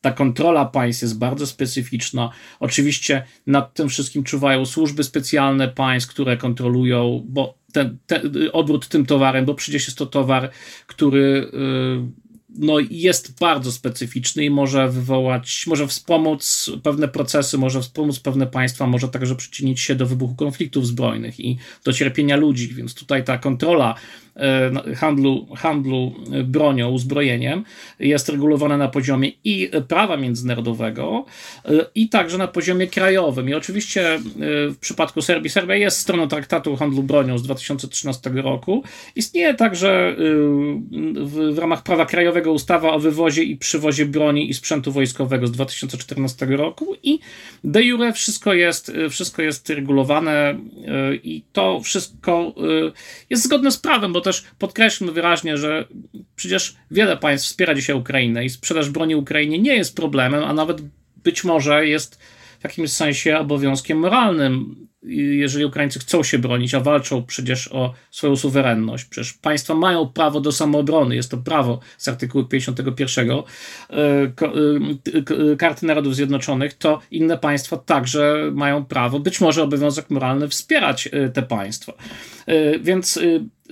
ta 0.06 0.12
kontrola 0.12 0.64
państw 0.64 1.02
jest 1.02 1.18
bardzo 1.18 1.46
specyficzna. 1.46 2.30
Oczywiście 2.60 3.22
nad 3.46 3.74
tym 3.74 3.88
wszystkim 3.88 4.24
czuwają 4.24 4.66
służby 4.66 5.04
specjalne 5.04 5.68
państw, 5.68 6.10
które 6.10 6.36
kontrolują, 6.36 7.24
bo 7.28 7.54
ten, 7.72 7.98
ten 8.06 8.20
obrót 8.52 8.88
tym 8.88 9.06
towarem, 9.06 9.44
bo 9.44 9.54
przecież 9.54 9.86
jest 9.86 9.98
to 9.98 10.06
towar, 10.06 10.50
który 10.86 11.50
yy, 11.52 12.25
no, 12.58 12.74
jest 12.90 13.38
bardzo 13.40 13.72
specyficzny 13.72 14.44
i 14.44 14.50
może 14.50 14.88
wywołać, 14.88 15.64
może 15.66 15.86
wspomóc 15.86 16.70
pewne 16.82 17.08
procesy, 17.08 17.58
może 17.58 17.82
wspomóc 17.82 18.20
pewne 18.20 18.46
państwa, 18.46 18.86
może 18.86 19.08
także 19.08 19.36
przyczynić 19.36 19.80
się 19.80 19.94
do 19.94 20.06
wybuchu 20.06 20.34
konfliktów 20.34 20.86
zbrojnych 20.86 21.40
i 21.40 21.58
do 21.84 21.92
cierpienia 21.92 22.36
ludzi, 22.36 22.74
więc 22.74 22.94
tutaj 22.94 23.24
ta 23.24 23.38
kontrola 23.38 23.94
E, 24.36 24.94
handlu, 24.94 25.46
handlu 25.56 26.14
bronią, 26.44 26.88
uzbrojeniem 26.88 27.64
jest 27.98 28.28
regulowane 28.28 28.78
na 28.78 28.88
poziomie 28.88 29.32
i 29.44 29.70
prawa 29.88 30.16
międzynarodowego, 30.16 31.24
e, 31.64 31.70
i 31.94 32.08
także 32.08 32.38
na 32.38 32.48
poziomie 32.48 32.86
krajowym. 32.86 33.48
I 33.48 33.54
oczywiście 33.54 34.14
e, 34.14 34.20
w 34.70 34.78
przypadku 34.80 35.22
Serbii, 35.22 35.50
Serbia 35.50 35.74
jest 35.74 35.98
stroną 35.98 36.28
traktatu 36.28 36.72
o 36.72 36.76
handlu 36.76 37.02
bronią 37.02 37.38
z 37.38 37.42
2013 37.42 38.30
roku. 38.30 38.82
Istnieje 39.16 39.54
także 39.54 40.16
w, 41.24 41.54
w 41.54 41.58
ramach 41.58 41.82
prawa 41.82 42.06
krajowego 42.06 42.45
ustawa 42.50 42.92
o 42.92 42.98
wywozie 42.98 43.42
i 43.42 43.56
przywozie 43.56 44.06
broni 44.06 44.50
i 44.50 44.54
sprzętu 44.54 44.92
wojskowego 44.92 45.46
z 45.46 45.52
2014 45.52 46.46
roku 46.46 46.96
i 47.02 47.18
de 47.64 47.82
jure 47.82 48.12
wszystko 48.12 48.54
jest, 48.54 48.92
wszystko 49.10 49.42
jest 49.42 49.70
regulowane 49.70 50.58
i 51.22 51.42
to 51.52 51.80
wszystko 51.80 52.54
jest 53.30 53.44
zgodne 53.44 53.70
z 53.70 53.78
prawem, 53.78 54.12
bo 54.12 54.20
też 54.20 54.44
podkreślmy 54.58 55.12
wyraźnie, 55.12 55.58
że 55.58 55.84
przecież 56.36 56.76
wiele 56.90 57.16
państw 57.16 57.48
wspiera 57.48 57.74
dzisiaj 57.74 57.96
Ukrainę 57.96 58.44
i 58.44 58.50
sprzedaż 58.50 58.90
broni 58.90 59.14
Ukrainie 59.14 59.58
nie 59.58 59.76
jest 59.76 59.96
problemem, 59.96 60.44
a 60.44 60.52
nawet 60.52 60.82
być 61.24 61.44
może 61.44 61.86
jest 61.86 62.18
w 62.66 62.70
jakimś 62.70 62.92
sensie 62.92 63.38
obowiązkiem 63.38 63.98
moralnym 63.98 64.86
jeżeli 65.08 65.64
Ukraińcy 65.64 65.98
chcą 65.98 66.22
się 66.22 66.38
bronić, 66.38 66.74
a 66.74 66.80
walczą 66.80 67.22
przecież 67.22 67.72
o 67.72 67.94
swoją 68.10 68.36
suwerenność, 68.36 69.04
przecież 69.04 69.32
państwa 69.32 69.74
mają 69.74 70.08
prawo 70.08 70.40
do 70.40 70.52
samoobrony, 70.52 71.16
jest 71.16 71.30
to 71.30 71.36
prawo 71.36 71.80
z 71.98 72.08
artykułu 72.08 72.44
51 72.44 73.30
e, 73.30 73.42
e, 73.92 75.56
Karty 75.58 75.86
Narodów 75.86 76.14
Zjednoczonych, 76.14 76.74
to 76.74 77.00
inne 77.10 77.38
państwa 77.38 77.76
także 77.76 78.50
mają 78.52 78.84
prawo, 78.84 79.20
być 79.20 79.40
może 79.40 79.62
obowiązek 79.62 80.10
moralny 80.10 80.48
wspierać 80.48 81.08
e, 81.12 81.28
te 81.28 81.42
państwa. 81.42 81.92
Więc 82.80 83.18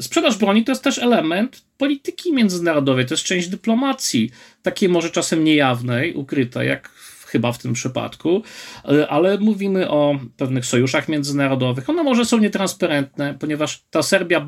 sprzedaż 0.01 0.39
broni 0.39 0.65
to 0.65 0.73
jest 0.73 0.85
też 0.85 0.99
element 0.99 1.63
polityki 1.79 2.33
międzynarodowej, 2.33 3.07
to 3.07 3.15
jest 3.15 3.25
część 3.25 3.49
dyplomacji, 3.49 4.31
takiej 4.63 4.89
może 4.89 5.11
czasem 5.11 5.45
niejawnej, 5.45 6.15
ukrytej, 6.15 6.69
jak 6.69 6.91
chyba 7.35 7.53
w 7.53 7.59
tym 7.59 7.73
przypadku, 7.73 8.43
e, 8.89 9.09
ale 9.09 9.39
mówimy 9.39 9.91
o 9.91 10.19
pewnych 10.37 10.67
sojuszach 10.67 11.09
międzynarodowych. 11.09 11.91
One 11.91 12.03
może 12.03 12.25
są 12.25 12.39
nietransparentne, 12.39 13.35
ponieważ 13.41 13.85
ta 13.91 14.03
Serbia 14.03 14.47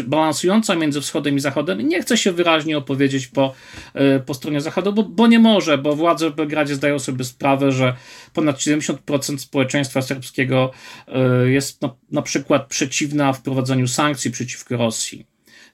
balansująca 0.00 0.76
między 0.76 1.00
wschodem 1.00 1.36
i 1.36 1.40
zachodem 1.40 1.88
nie 1.88 2.02
chce 2.02 2.16
się 2.16 2.32
wyraźnie 2.32 2.78
opowiedzieć 2.78 3.26
po, 3.26 3.54
e, 3.94 4.20
po 4.20 4.34
stronie 4.34 4.60
zachodu, 4.60 4.92
bo, 4.92 5.02
bo 5.02 5.26
nie 5.26 5.38
może, 5.38 5.78
bo 5.78 5.96
władze 5.96 6.30
w 6.30 6.34
Belgradzie 6.34 6.74
zdają 6.74 6.98
sobie 6.98 7.24
sprawę, 7.24 7.72
że 7.72 7.96
ponad 8.32 8.56
70% 8.56 9.38
społeczeństwa 9.38 10.02
serbskiego 10.02 10.70
e, 11.08 11.50
jest 11.50 11.82
na, 11.82 11.94
na 12.10 12.22
przykład 12.22 12.66
przeciwna 12.66 13.32
wprowadzaniu 13.32 13.88
sankcji 13.88 14.30
przeciwko 14.30 14.76
Rosji. 14.76 15.26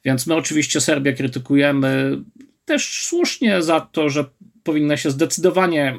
Więc 0.04 0.26
my 0.26 0.34
oczywiście 0.34 0.80
Serbię 0.80 1.12
krytykujemy 1.12 2.18
też 2.64 3.04
słusznie 3.04 3.62
za 3.62 3.80
to, 3.80 4.11
że 4.11 4.25
powinna 4.64 4.97
się 4.97 5.11
zdecydowanie 5.11 5.88
e, 5.88 5.97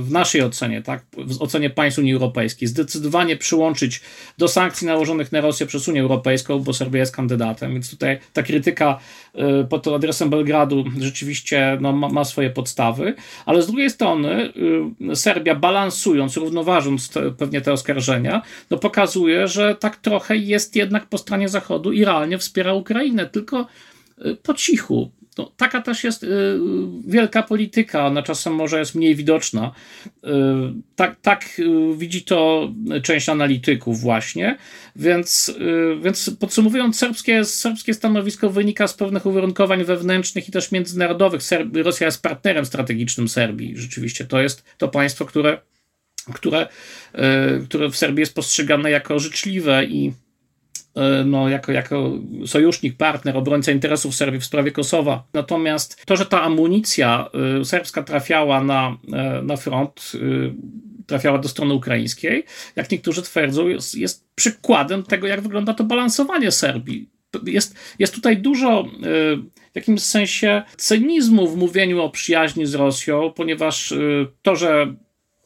w 0.00 0.10
naszej 0.10 0.42
ocenie, 0.42 0.82
tak, 0.82 1.04
w 1.16 1.42
ocenie 1.42 1.70
państw 1.70 1.98
Unii 1.98 2.12
Europejskiej, 2.12 2.68
zdecydowanie 2.68 3.36
przyłączyć 3.36 4.00
do 4.38 4.48
sankcji 4.48 4.86
nałożonych 4.86 5.32
na 5.32 5.40
Rosję 5.40 5.66
przez 5.66 5.88
Unię 5.88 6.00
Europejską, 6.00 6.58
bo 6.58 6.72
Serbia 6.72 7.00
jest 7.00 7.16
kandydatem, 7.16 7.72
więc 7.72 7.90
tutaj 7.90 8.18
ta 8.32 8.42
krytyka 8.42 8.98
e, 9.34 9.64
pod 9.64 9.88
adresem 9.88 10.30
Belgradu 10.30 10.84
rzeczywiście 10.98 11.78
no, 11.80 11.92
ma, 11.92 12.08
ma 12.08 12.24
swoje 12.24 12.50
podstawy, 12.50 13.14
ale 13.46 13.62
z 13.62 13.66
drugiej 13.66 13.90
strony 13.90 14.52
e, 15.10 15.16
Serbia 15.16 15.54
balansując, 15.54 16.36
równoważąc 16.36 17.08
te, 17.08 17.30
pewnie 17.30 17.60
te 17.60 17.72
oskarżenia, 17.72 18.42
no 18.70 18.78
pokazuje, 18.78 19.48
że 19.48 19.74
tak 19.74 19.96
trochę 19.96 20.36
jest 20.36 20.76
jednak 20.76 21.06
po 21.06 21.18
stronie 21.18 21.48
Zachodu 21.48 21.92
i 21.92 22.04
realnie 22.04 22.38
wspiera 22.38 22.74
Ukrainę, 22.74 23.26
tylko 23.26 23.66
po 24.42 24.54
cichu, 24.54 25.10
no, 25.38 25.52
taka 25.56 25.82
też 25.82 26.04
jest 26.04 26.22
y, 26.22 26.28
wielka 27.06 27.42
polityka, 27.42 28.06
ona 28.06 28.22
czasem 28.22 28.54
może 28.54 28.78
jest 28.78 28.94
mniej 28.94 29.14
widoczna. 29.14 29.72
Y, 30.06 30.30
tak, 30.96 31.20
tak 31.22 31.58
y, 31.58 31.96
widzi 31.96 32.22
to 32.22 32.70
część 33.02 33.28
analityków 33.28 34.00
właśnie, 34.00 34.58
więc, 34.96 35.48
y, 35.48 36.00
więc 36.02 36.30
podsumowując, 36.40 36.98
serbskie, 36.98 37.44
serbskie 37.44 37.94
stanowisko 37.94 38.50
wynika 38.50 38.88
z 38.88 38.94
pewnych 38.94 39.26
uwarunkowań 39.26 39.84
wewnętrznych 39.84 40.48
i 40.48 40.52
też 40.52 40.72
międzynarodowych. 40.72 41.42
Serb, 41.42 41.76
Rosja 41.76 42.06
jest 42.06 42.22
partnerem 42.22 42.66
strategicznym 42.66 43.28
Serbii, 43.28 43.76
rzeczywiście. 43.76 44.24
To 44.24 44.40
jest 44.40 44.64
to 44.78 44.88
państwo, 44.88 45.24
które, 45.24 45.58
które, 46.34 46.68
y, 47.14 47.64
które 47.64 47.88
w 47.90 47.96
Serbii 47.96 48.20
jest 48.20 48.34
postrzegane 48.34 48.90
jako 48.90 49.18
życzliwe 49.18 49.84
i 49.84 50.12
no, 51.24 51.48
jako, 51.48 51.72
jako 51.72 52.12
sojusznik, 52.46 52.96
partner, 52.96 53.36
obrońca 53.36 53.72
interesów 53.72 54.14
Serbii 54.14 54.40
w 54.40 54.44
sprawie 54.44 54.72
Kosowa. 54.72 55.26
Natomiast 55.32 56.06
to, 56.06 56.16
że 56.16 56.26
ta 56.26 56.42
amunicja 56.42 57.30
e, 57.60 57.64
serbska 57.64 58.02
trafiała 58.02 58.64
na, 58.64 58.96
e, 59.12 59.42
na 59.42 59.56
front, 59.56 60.12
trafiała 61.06 61.38
do 61.38 61.48
strony 61.48 61.74
ukraińskiej, 61.74 62.44
jak 62.76 62.90
niektórzy 62.90 63.22
twierdzą, 63.22 63.68
jest, 63.68 63.94
jest 63.94 64.28
przykładem 64.34 65.02
tego, 65.02 65.26
jak 65.26 65.40
wygląda 65.40 65.74
to 65.74 65.84
balansowanie 65.84 66.50
Serbii. 66.50 67.10
Jest, 67.44 67.78
jest 67.98 68.14
tutaj 68.14 68.36
dużo 68.36 68.84
w 69.72 69.74
jakimś 69.74 70.02
sensie 70.02 70.62
cynizmu 70.76 71.48
w 71.48 71.56
mówieniu 71.56 72.02
o 72.02 72.10
przyjaźni 72.10 72.66
z 72.66 72.74
Rosją, 72.74 73.32
ponieważ 73.36 73.94
to, 74.42 74.56
że 74.56 74.96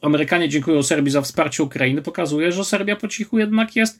Amerykanie 0.01 0.49
dziękują 0.49 0.83
Serbii 0.83 1.11
za 1.11 1.21
wsparcie 1.21 1.63
Ukrainy, 1.63 2.01
pokazuje, 2.01 2.51
że 2.51 2.65
Serbia 2.65 2.95
po 2.95 3.07
cichu 3.07 3.39
jednak 3.39 3.75
jest 3.75 3.99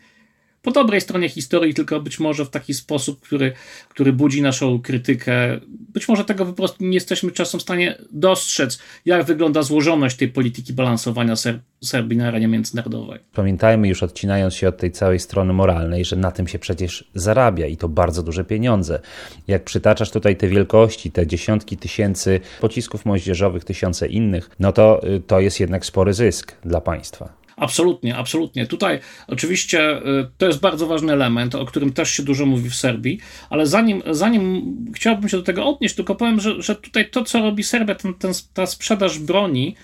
po 0.61 0.71
dobrej 0.71 1.01
stronie 1.01 1.29
historii, 1.29 1.73
tylko 1.73 1.99
być 1.99 2.19
może 2.19 2.45
w 2.45 2.49
taki 2.49 2.73
sposób, 2.73 3.21
który, 3.21 3.53
który 3.89 4.13
budzi 4.13 4.41
naszą 4.41 4.81
krytykę. 4.81 5.59
Być 5.67 6.07
może 6.07 6.25
tego 6.25 6.45
po 6.45 6.53
prostu 6.53 6.83
nie 6.83 6.93
jesteśmy 6.93 7.31
czasem 7.31 7.59
w 7.59 7.63
stanie 7.63 7.97
dostrzec, 8.11 8.79
jak 9.05 9.23
wygląda 9.25 9.63
złożoność 9.63 10.17
tej 10.17 10.27
polityki 10.27 10.73
balansowania 10.73 11.35
Ser 11.35 11.59
Serbii 11.83 12.17
na 12.17 12.27
arenie 12.27 12.47
międzynarodowej. 12.47 13.19
Pamiętajmy 13.33 13.87
już 13.87 14.03
odcinając 14.03 14.53
się 14.53 14.67
od 14.67 14.77
tej 14.77 14.91
całej 14.91 15.19
strony 15.19 15.53
moralnej, 15.53 16.05
że 16.05 16.15
na 16.15 16.31
tym 16.31 16.47
się 16.47 16.59
przecież 16.59 17.11
zarabia 17.15 17.67
i 17.67 17.77
to 17.77 17.89
bardzo 17.89 18.23
duże 18.23 18.43
pieniądze. 18.43 18.99
Jak 19.47 19.63
przytaczasz 19.63 20.11
tutaj 20.11 20.35
te 20.35 20.47
wielkości, 20.47 21.11
te 21.11 21.27
dziesiątki 21.27 21.77
tysięcy 21.77 22.39
pocisków 22.61 23.05
moździerzowych, 23.05 23.63
tysiące 23.63 24.07
innych, 24.07 24.49
no 24.59 24.71
to 24.71 25.07
y, 25.07 25.21
to 25.27 25.39
jest 25.39 25.59
jednak 25.59 25.85
spory 25.85 26.13
zysk 26.13 26.55
dla 26.65 26.81
państwa. 26.81 27.40
Absolutnie, 27.61 28.15
absolutnie. 28.17 28.67
Tutaj 28.67 28.99
oczywiście 29.27 29.97
y, 29.97 30.27
to 30.37 30.45
jest 30.45 30.59
bardzo 30.59 30.87
ważny 30.87 31.13
element, 31.13 31.55
o 31.55 31.65
którym 31.65 31.93
też 31.93 32.11
się 32.11 32.23
dużo 32.23 32.45
mówi 32.45 32.69
w 32.69 32.75
Serbii, 32.75 33.19
ale 33.49 33.67
zanim, 33.67 34.01
zanim 34.11 34.75
chciałbym 34.95 35.29
się 35.29 35.37
do 35.37 35.43
tego 35.43 35.65
odnieść, 35.65 35.95
tylko 35.95 36.15
powiem, 36.15 36.39
że, 36.39 36.61
że 36.61 36.75
tutaj 36.75 37.09
to, 37.09 37.23
co 37.23 37.41
robi 37.41 37.63
Serbia, 37.63 37.95
ten, 37.95 38.13
ten, 38.13 38.31
ta 38.53 38.65
sprzedaż 38.65 39.19
broni, 39.19 39.75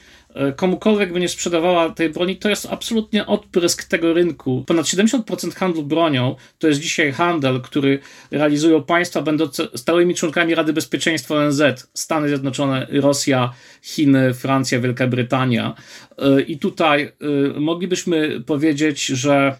komukolwiek 0.55 1.13
by 1.13 1.19
nie 1.19 1.29
sprzedawała 1.29 1.89
tej 1.89 2.09
broni, 2.09 2.35
to 2.35 2.49
jest 2.49 2.67
absolutnie 2.71 3.25
odprysk 3.25 3.83
tego 3.83 4.13
rynku. 4.13 4.63
Ponad 4.67 4.85
70% 4.85 5.55
handlu 5.55 5.83
bronią 5.83 6.35
to 6.57 6.67
jest 6.67 6.79
dzisiaj 6.79 7.11
handel, 7.11 7.61
który 7.61 7.99
realizują 8.31 8.83
państwa 8.83 9.21
będące 9.21 9.67
stałymi 9.75 10.15
członkami 10.15 10.55
Rady 10.55 10.73
Bezpieczeństwa 10.73 11.35
ONZ, 11.35 11.61
Stany 11.93 12.27
Zjednoczone, 12.27 12.87
Rosja, 12.91 13.53
Chiny, 13.81 14.33
Francja, 14.33 14.79
Wielka 14.79 15.07
Brytania. 15.07 15.75
E, 16.17 16.41
I 16.41 16.57
tutaj 16.57 17.03
e, 17.03 17.59
moglibyśmy 17.59 18.41
powiedzieć, 18.41 19.05
że 19.05 19.55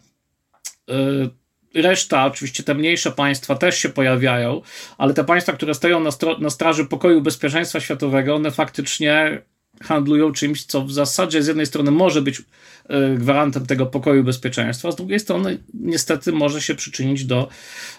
Reszta, 1.73 2.25
oczywiście 2.25 2.63
te 2.63 2.73
mniejsze 2.73 3.11
państwa 3.11 3.55
też 3.55 3.77
się 3.77 3.89
pojawiają, 3.89 4.61
ale 4.97 5.13
te 5.13 5.23
państwa, 5.23 5.53
które 5.53 5.73
stoją 5.73 5.99
na, 5.99 6.09
na 6.39 6.49
straży 6.49 6.85
pokoju 6.85 7.21
bezpieczeństwa 7.21 7.79
światowego, 7.79 8.35
one 8.35 8.51
faktycznie 8.51 9.41
handlują 9.83 10.31
czymś, 10.31 10.63
co 10.63 10.81
w 10.81 10.91
zasadzie 10.91 11.43
z 11.43 11.47
jednej 11.47 11.65
strony 11.65 11.91
może 11.91 12.21
być 12.21 12.41
e, 12.89 13.15
gwarantem 13.15 13.65
tego 13.65 13.85
pokoju 13.85 14.21
i 14.21 14.23
bezpieczeństwa, 14.23 14.91
z 14.91 14.95
drugiej 14.95 15.19
strony 15.19 15.57
niestety 15.73 16.31
może 16.31 16.61
się 16.61 16.75
przyczynić 16.75 17.25
do 17.25 17.49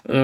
e, 0.08 0.14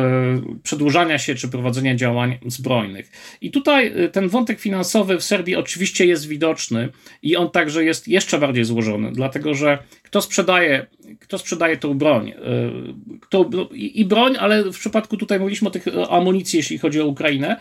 przedłużania 0.62 1.18
się 1.18 1.34
czy 1.34 1.48
prowadzenia 1.48 1.94
działań 1.94 2.38
zbrojnych. 2.46 3.12
I 3.40 3.50
tutaj 3.50 3.86
e, 3.86 4.08
ten 4.08 4.28
wątek 4.28 4.60
finansowy 4.60 5.18
w 5.18 5.24
Serbii 5.24 5.56
oczywiście 5.56 6.06
jest 6.06 6.28
widoczny 6.28 6.88
i 7.22 7.36
on 7.36 7.50
także 7.50 7.84
jest 7.84 8.08
jeszcze 8.08 8.38
bardziej 8.38 8.64
złożony, 8.64 9.12
dlatego 9.12 9.54
że 9.54 9.78
kto 10.02 10.22
sprzedaje, 10.22 10.86
kto 11.20 11.38
sprzedaje 11.38 11.76
tą 11.76 11.94
broń, 11.94 12.32
kto, 13.20 13.50
i 13.72 14.04
broń, 14.04 14.36
ale 14.40 14.64
w 14.64 14.78
przypadku 14.78 15.16
tutaj 15.16 15.40
mówiliśmy 15.40 15.68
o 15.68 15.70
tych 15.70 15.84
amunicji, 16.10 16.56
jeśli 16.56 16.78
chodzi 16.78 17.00
o 17.00 17.06
Ukrainę, 17.06 17.56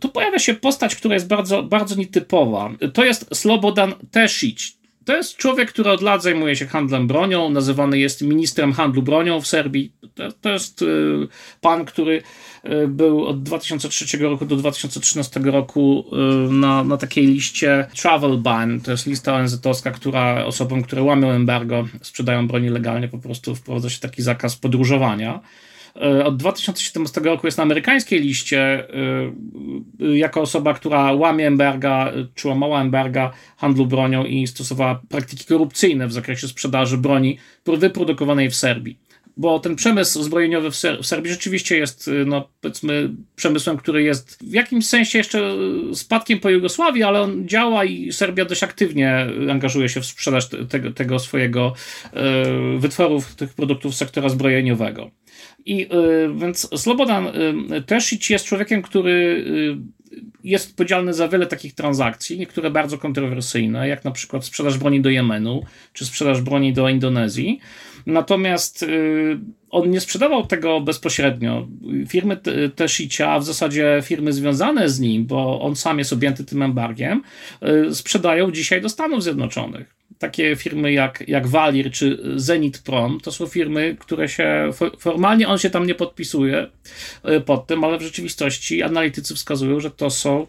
tu 0.00 0.08
pojawia 0.08 0.38
się 0.38 0.54
postać, 0.54 0.96
która 0.96 1.14
jest 1.14 1.28
bardzo, 1.28 1.62
bardzo 1.62 1.94
nietypowa. 1.94 2.70
To 2.92 3.04
jest 3.04 3.36
Slobodan 3.36 3.94
Tesic. 4.10 4.80
To 5.04 5.16
jest 5.16 5.36
człowiek, 5.36 5.72
który 5.72 5.90
od 5.90 6.02
lat 6.02 6.22
zajmuje 6.22 6.56
się 6.56 6.66
handlem 6.66 7.06
bronią, 7.06 7.50
nazywany 7.50 7.98
jest 7.98 8.22
ministrem 8.22 8.72
handlu 8.72 9.02
bronią 9.02 9.40
w 9.40 9.46
Serbii. 9.46 9.92
To, 10.14 10.32
to 10.32 10.50
jest 10.50 10.82
y, 10.82 11.28
pan, 11.60 11.84
który 11.84 12.22
y, 12.64 12.88
był 12.88 13.26
od 13.26 13.42
2003 13.42 14.18
roku 14.18 14.46
do 14.46 14.56
2013 14.56 15.40
roku 15.40 16.04
y, 16.48 16.52
na, 16.52 16.84
na 16.84 16.96
takiej 16.96 17.26
liście 17.26 17.86
travel 17.96 18.38
ban. 18.38 18.80
To 18.80 18.90
jest 18.90 19.06
lista 19.06 19.34
ONZ-owska, 19.34 19.90
która 19.90 20.44
osobom, 20.44 20.82
które 20.82 21.02
łamią 21.02 21.30
embargo, 21.30 21.88
sprzedają 22.02 22.48
broni 22.48 22.68
legalnie, 22.68 23.08
po 23.08 23.18
prostu 23.18 23.54
wprowadza 23.54 23.90
się 23.90 24.00
taki 24.00 24.22
zakaz 24.22 24.56
podróżowania. 24.56 25.40
E, 25.96 26.24
od 26.24 26.36
2017 26.36 27.20
roku 27.20 27.46
jest 27.46 27.58
na 27.58 27.62
amerykańskiej 27.62 28.20
liście 28.20 28.60
e, 28.60 28.86
e, 30.00 30.16
jako 30.16 30.40
osoba, 30.40 30.74
która 30.74 31.12
łamie 31.12 31.46
embarga, 31.46 32.12
czy 32.34 32.48
łamała 32.48 32.80
embarga 32.80 33.32
handlu 33.56 33.86
bronią 33.86 34.24
i 34.24 34.46
stosowała 34.46 35.00
praktyki 35.08 35.44
korupcyjne 35.44 36.08
w 36.08 36.12
zakresie 36.12 36.48
sprzedaży 36.48 36.98
broni 36.98 37.38
wyprodukowanej 37.66 38.50
w 38.50 38.56
Serbii 38.56 38.98
bo 39.36 39.60
ten 39.60 39.76
przemysł 39.76 40.22
zbrojeniowy 40.22 40.70
w, 40.70 40.76
Ser 40.76 41.02
w, 41.02 41.06
Serbii 41.06 41.32
rzeczywiście 41.32 41.76
jest, 41.76 42.10
no, 42.26 42.48
powiedzmy, 42.60 43.10
przemysłem, 43.36 43.76
który 43.76 44.02
jest 44.02 44.38
w 44.42 44.52
jakimś 44.52 44.86
sensie 44.86 45.18
jeszcze 45.18 45.54
spadkiem 45.94 46.40
po 46.40 46.50
Jugosławii, 46.50 47.02
ale 47.02 47.20
on 47.20 47.48
działa 47.48 47.84
i 47.84 48.12
Serbia 48.12 48.44
dość 48.44 48.62
aktywnie 48.62 49.26
angażuje 49.50 49.88
się 49.88 50.00
w 50.00 50.06
sprzedaż 50.06 50.48
tego, 50.68 50.90
tego 50.90 51.18
swojego 51.18 51.74
y, 52.76 52.78
wytworów, 52.78 53.34
tych 53.34 53.54
produktów 53.54 53.94
sektora 53.94 54.28
zbrojeniowego. 54.28 55.10
I 55.66 55.82
y, 55.82 55.88
więc 56.34 56.80
Slobodan 56.80 57.26
y, 57.26 57.82
Tesic 57.82 58.30
jest 58.30 58.44
człowiekiem, 58.44 58.82
który 58.82 59.44
y, 60.12 60.20
jest 60.44 60.70
odpowiedzialny 60.70 61.14
za 61.14 61.28
wiele 61.28 61.46
takich 61.46 61.74
transakcji, 61.74 62.38
niektóre 62.38 62.70
bardzo 62.70 62.98
kontrowersyjne, 62.98 63.88
jak 63.88 64.04
na 64.04 64.10
przykład 64.10 64.44
sprzedaż 64.44 64.78
broni 64.78 65.00
do 65.00 65.10
Jemenu, 65.10 65.62
czy 65.92 66.06
sprzedaż 66.06 66.40
broni 66.40 66.72
do 66.72 66.88
Indonezji. 66.88 67.60
Natomiast 68.06 68.84
on 69.70 69.90
nie 69.90 70.00
sprzedawał 70.00 70.46
tego 70.46 70.80
bezpośrednio. 70.80 71.68
Firmy 72.08 72.36
Tesicia, 72.76 73.30
a 73.30 73.38
w 73.38 73.44
zasadzie 73.44 74.00
firmy 74.04 74.32
związane 74.32 74.88
z 74.88 75.00
nim, 75.00 75.26
bo 75.26 75.60
on 75.60 75.76
sam 75.76 75.98
jest 75.98 76.12
objęty 76.12 76.44
tym 76.44 76.62
embargiem, 76.62 77.22
sprzedają 77.92 78.52
dzisiaj 78.52 78.80
do 78.80 78.88
Stanów 78.88 79.22
Zjednoczonych 79.22 79.99
takie 80.20 80.56
firmy 80.56 80.92
jak, 80.92 81.24
jak 81.28 81.46
Walir 81.46 81.90
czy 81.90 82.18
Zenit 82.36 82.78
Prom, 82.78 83.20
to 83.20 83.32
są 83.32 83.46
firmy, 83.46 83.96
które 83.98 84.28
się 84.28 84.70
formalnie 84.98 85.48
on 85.48 85.58
się 85.58 85.70
tam 85.70 85.86
nie 85.86 85.94
podpisuje 85.94 86.66
e, 87.22 87.40
pod 87.40 87.66
tym, 87.66 87.84
ale 87.84 87.98
w 87.98 88.02
rzeczywistości 88.02 88.82
analitycy 88.82 89.34
wskazują, 89.34 89.80
że 89.80 89.90
to 89.90 90.10
są 90.10 90.46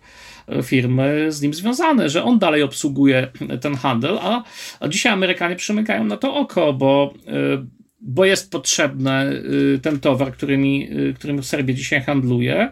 e, 0.47 0.63
firmy 0.63 1.31
z 1.31 1.41
nim 1.41 1.53
związane, 1.53 2.09
że 2.09 2.23
on 2.23 2.39
dalej 2.39 2.63
obsługuje 2.63 3.27
ten 3.61 3.75
handel, 3.75 4.17
a, 4.21 4.43
a 4.79 4.87
dzisiaj 4.87 5.13
Amerykanie 5.13 5.55
przymykają 5.55 6.03
na 6.03 6.17
to 6.17 6.35
oko, 6.35 6.73
bo 6.73 7.13
e, 7.27 7.65
bo 8.03 8.25
jest 8.25 8.51
potrzebny 8.51 9.43
ten 9.81 9.99
towar, 9.99 10.33
którymi, 10.33 10.89
którym 11.15 11.43
Serbia 11.43 11.75
dzisiaj 11.75 12.01
handluje 12.01 12.71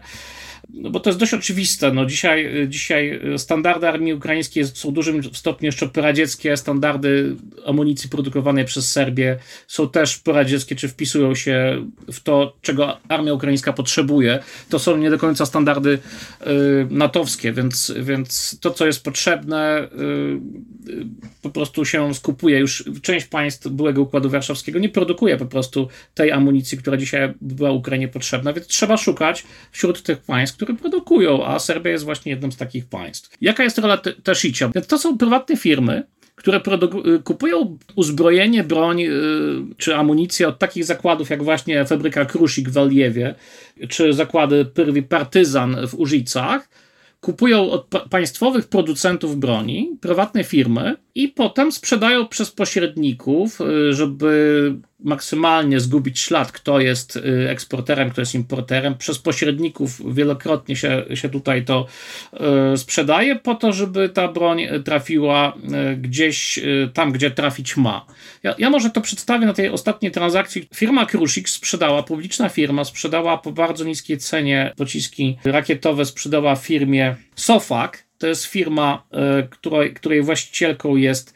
no 0.74 0.90
bo 0.90 1.00
to 1.00 1.10
jest 1.10 1.20
dość 1.20 1.34
oczywiste. 1.34 1.92
No 1.92 2.06
dzisiaj, 2.06 2.66
dzisiaj 2.68 3.20
standardy 3.36 3.88
armii 3.88 4.14
ukraińskiej 4.14 4.66
są 4.66 4.90
w 4.90 4.92
dużym 4.92 5.22
stopniu 5.34 5.66
jeszcze 5.66 5.88
poradzieckie, 5.88 6.56
standardy 6.56 7.36
amunicji 7.66 8.10
produkowanej 8.10 8.64
przez 8.64 8.92
Serbię 8.92 9.38
są 9.66 9.88
też 9.88 10.18
poradzieckie, 10.18 10.76
czy 10.76 10.88
wpisują 10.88 11.34
się 11.34 11.86
w 12.12 12.20
to, 12.20 12.56
czego 12.62 12.98
armia 13.08 13.32
ukraińska 13.32 13.72
potrzebuje. 13.72 14.38
To 14.68 14.78
są 14.78 14.96
nie 14.96 15.10
do 15.10 15.18
końca 15.18 15.46
standardy 15.46 15.90
y, 15.90 15.98
natowskie, 16.90 17.52
więc, 17.52 17.92
więc 18.00 18.58
to, 18.60 18.70
co 18.70 18.86
jest 18.86 19.04
potrzebne, 19.04 19.84
y, 19.84 20.40
po 21.42 21.50
prostu 21.50 21.84
się 21.84 22.14
skupuje. 22.14 22.58
Już 22.58 22.84
część 23.02 23.26
państw 23.26 23.68
byłego 23.68 24.02
Układu 24.02 24.30
Warszawskiego 24.30 24.78
nie 24.78 24.88
produkuje 24.88 25.36
po 25.36 25.46
prostu 25.46 25.88
tej 26.14 26.32
amunicji, 26.32 26.78
która 26.78 26.96
dzisiaj 26.96 27.34
była 27.40 27.70
Ukrainie 27.70 28.08
potrzebna, 28.08 28.52
więc 28.52 28.66
trzeba 28.66 28.96
szukać 28.96 29.44
wśród 29.72 30.02
tych 30.02 30.18
państw, 30.18 30.56
które 30.56 30.74
produkują, 30.74 31.46
a 31.46 31.58
Serbia 31.58 31.90
jest 31.90 32.04
właśnie 32.04 32.32
jednym 32.32 32.52
z 32.52 32.56
takich 32.56 32.86
państw. 32.86 33.30
Jaka 33.40 33.62
jest 33.62 33.78
rola 33.78 33.96
Teshicia? 34.22 34.70
To 34.88 34.98
są 34.98 35.18
prywatne 35.18 35.56
firmy, 35.56 36.02
które 36.40 36.60
y, 37.16 37.22
kupują 37.22 37.78
uzbrojenie, 37.96 38.64
broń 38.64 39.00
yy, 39.00 39.12
czy 39.76 39.96
amunicję 39.96 40.48
od 40.48 40.58
takich 40.58 40.84
zakładów 40.84 41.30
jak 41.30 41.42
właśnie 41.42 41.84
fabryka 41.84 42.24
Krusik 42.24 42.68
w 42.68 42.78
Aliewie, 42.78 43.34
czy 43.88 44.12
zakłady 44.12 44.64
Pyrwi 44.64 45.02
Partyzan 45.02 45.76
w 45.88 45.94
Użicach, 45.94 46.68
kupują 47.20 47.70
od 47.70 47.86
państwowych 48.10 48.68
producentów 48.68 49.36
broni, 49.36 49.98
prywatne 50.00 50.44
firmy 50.44 50.96
i 51.14 51.28
potem 51.28 51.72
sprzedają 51.72 52.28
przez 52.28 52.50
pośredników, 52.50 53.60
y, 53.60 53.92
żeby 53.94 54.74
maksymalnie 55.04 55.80
zgubić 55.80 56.20
ślad, 56.20 56.52
kto 56.52 56.80
jest 56.80 57.16
y, 57.16 57.48
eksporterem, 57.48 58.10
kto 58.10 58.20
jest 58.20 58.34
importerem. 58.34 58.94
Przez 58.98 59.18
pośredników 59.18 60.14
wielokrotnie 60.14 60.76
się, 60.76 61.04
się 61.14 61.28
tutaj 61.28 61.64
to 61.64 61.86
y, 62.74 62.76
sprzedaje, 62.76 63.36
po 63.36 63.54
to, 63.54 63.72
żeby 63.72 64.08
ta 64.08 64.28
broń 64.28 64.66
trafiła 64.84 65.52
gdzieś 65.96 66.58
tam, 66.94 67.12
gdzie 67.12 67.30
trafić 67.30 67.76
ma. 67.76 68.06
Ja, 68.42 68.54
ja 68.58 68.70
może 68.70 68.90
to 68.90 69.00
przedstawię 69.00 69.46
na 69.46 69.52
tej 69.52 69.68
ostatniej 69.68 70.12
transakcji. 70.12 70.68
Firma 70.74 71.06
Krusik 71.06 71.48
sprzedała, 71.48 72.02
publiczna 72.02 72.48
firma 72.48 72.84
sprzedała 72.84 73.38
po 73.38 73.52
bardzo 73.52 73.84
niskiej 73.84 74.18
cenie 74.18 74.72
pociski 74.76 75.38
rakietowe, 75.44 76.04
sprzedała 76.04 76.56
firmie 76.56 77.16
Sofak. 77.34 78.09
To 78.20 78.26
jest 78.26 78.44
firma, 78.44 79.02
której, 79.50 79.94
której 79.94 80.22
właścicielką 80.22 80.96
jest 80.96 81.34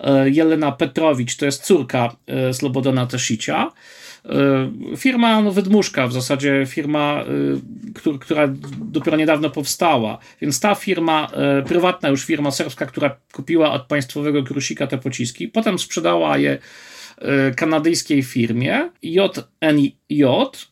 e, 0.00 0.30
Jelena 0.30 0.72
Petrowicz, 0.72 1.36
to 1.36 1.46
jest 1.46 1.62
córka 1.62 2.16
e, 2.26 2.54
Slobodana 2.54 3.06
Teszicia. 3.06 3.72
E, 4.24 4.70
firma 4.96 5.40
no, 5.40 5.52
wydmuszka, 5.52 6.06
w 6.06 6.12
zasadzie 6.12 6.64
firma, 6.66 7.24
która 8.20 8.48
dopiero 8.78 9.16
niedawno 9.16 9.50
powstała. 9.50 10.18
Więc 10.40 10.60
ta 10.60 10.74
firma, 10.74 11.30
prywatna 11.66 12.08
już 12.08 12.24
firma 12.24 12.50
serbska, 12.50 12.86
która 12.86 13.16
kupiła 13.32 13.72
od 13.72 13.86
państwowego 13.86 14.42
Krusika 14.42 14.86
te 14.86 14.98
pociski, 14.98 15.48
potem 15.48 15.78
sprzedała 15.78 16.38
je 16.38 16.58
kanadyjskiej 17.56 18.22
firmie 18.22 18.90
JNJ. 19.02 20.24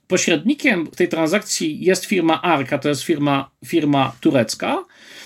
Pośrednikiem 0.06 0.86
tej 0.86 1.08
transakcji 1.08 1.84
jest 1.84 2.04
firma 2.04 2.42
Arka, 2.42 2.78
to 2.78 2.88
jest 2.88 3.02
firma, 3.02 3.50
firma 3.66 4.12
turecka. 4.20 4.84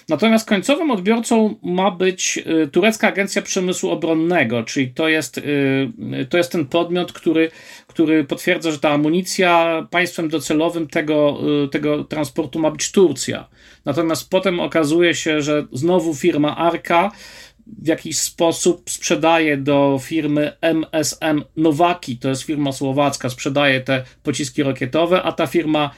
Natomiast 0.08 0.48
końcowym 0.48 0.90
odbiorcą 0.90 1.54
ma 1.62 1.90
być 1.90 2.38
y, 2.64 2.68
turecka 2.68 3.08
agencja 3.08 3.42
przemysłu 3.42 3.90
obronnego, 3.90 4.62
czyli 4.62 4.88
to 4.88 5.08
jest, 5.08 5.38
y, 5.38 6.26
to 6.30 6.36
jest 6.36 6.52
ten 6.52 6.66
podmiot, 6.66 7.12
który, 7.12 7.50
który 7.86 8.24
potwierdza, 8.24 8.70
że 8.70 8.78
ta 8.78 8.90
amunicja 8.90 9.82
państwem 9.90 10.28
docelowym 10.28 10.88
tego, 10.88 11.38
y, 11.64 11.68
tego 11.68 12.04
transportu 12.04 12.58
ma 12.58 12.70
być 12.70 12.92
Turcja. 12.92 13.48
Natomiast 13.84 14.30
potem 14.30 14.60
okazuje 14.60 15.14
się, 15.14 15.42
że 15.42 15.66
znowu 15.72 16.14
firma 16.14 16.56
Arka 16.56 17.12
w 17.66 17.86
jakiś 17.86 18.18
sposób 18.18 18.90
sprzedaje 18.90 19.56
do 19.56 20.00
firmy 20.02 20.52
MSM 20.60 21.42
Nowaki, 21.56 22.18
to 22.18 22.28
jest 22.28 22.42
firma 22.42 22.72
słowacka, 22.72 23.30
sprzedaje 23.30 23.80
te 23.80 24.04
pociski 24.22 24.62
rakietowe, 24.62 25.22
a 25.22 25.32
ta 25.32 25.46
firma 25.46 25.90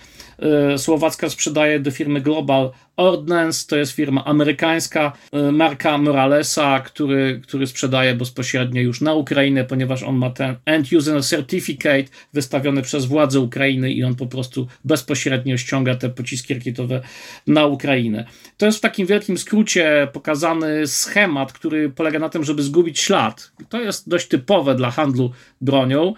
słowacka 0.76 1.30
sprzedaje 1.30 1.80
do 1.80 1.90
firmy 1.90 2.20
Global 2.20 2.70
Ordnance 2.98 3.66
to 3.68 3.76
jest 3.76 3.92
firma 3.92 4.24
amerykańska, 4.24 5.12
y, 5.48 5.52
marka 5.52 5.98
Moralesa, 5.98 6.80
który, 6.80 7.40
który 7.42 7.66
sprzedaje 7.66 8.14
bezpośrednio 8.14 8.82
już 8.82 9.00
na 9.00 9.14
Ukrainę, 9.14 9.64
ponieważ 9.64 10.02
on 10.02 10.16
ma 10.16 10.30
ten 10.30 10.56
End 10.64 10.92
User 10.92 11.24
Certificate 11.24 12.04
wystawiony 12.32 12.82
przez 12.82 13.04
władze 13.04 13.40
Ukrainy 13.40 13.92
i 13.92 14.04
on 14.04 14.14
po 14.14 14.26
prostu 14.26 14.66
bezpośrednio 14.84 15.56
ściąga 15.56 15.94
te 15.94 16.08
pociski 16.08 16.54
rakietowe 16.54 17.00
na 17.46 17.66
Ukrainę. 17.66 18.24
To 18.56 18.66
jest 18.66 18.78
w 18.78 18.80
takim 18.80 19.06
wielkim 19.06 19.38
skrócie 19.38 20.08
pokazany 20.12 20.86
schemat, 20.86 21.52
który 21.52 21.90
polega 21.90 22.18
na 22.18 22.28
tym, 22.28 22.44
żeby 22.44 22.62
zgubić 22.62 23.00
ślad. 23.00 23.52
To 23.68 23.80
jest 23.80 24.08
dość 24.08 24.28
typowe 24.28 24.74
dla 24.74 24.90
handlu 24.90 25.32
bronią. 25.60 26.14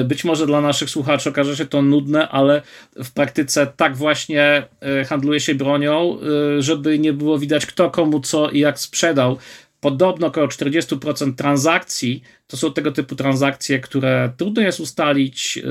Y, 0.00 0.04
być 0.04 0.24
może 0.24 0.46
dla 0.46 0.60
naszych 0.60 0.90
słuchaczy 0.90 1.28
okaże 1.28 1.56
się 1.56 1.66
to 1.66 1.82
nudne, 1.82 2.28
ale 2.28 2.62
w 3.04 3.10
praktyce 3.10 3.66
tak 3.76 3.96
właśnie 3.96 4.62
y, 5.00 5.04
handluje 5.04 5.40
się 5.40 5.54
bronią 5.54 6.21
żeby 6.58 6.98
nie 6.98 7.12
było 7.12 7.38
widać 7.38 7.66
kto 7.66 7.90
komu 7.90 8.20
co 8.20 8.50
i 8.50 8.58
jak 8.58 8.78
sprzedał. 8.78 9.36
Podobno 9.80 10.26
około 10.26 10.46
40% 10.46 11.34
transakcji 11.34 12.22
to 12.52 12.56
są 12.56 12.72
tego 12.72 12.92
typu 12.92 13.16
transakcje, 13.16 13.80
które 13.80 14.32
trudno 14.36 14.62
jest 14.62 14.80
ustalić, 14.80 15.58
y, 15.58 15.62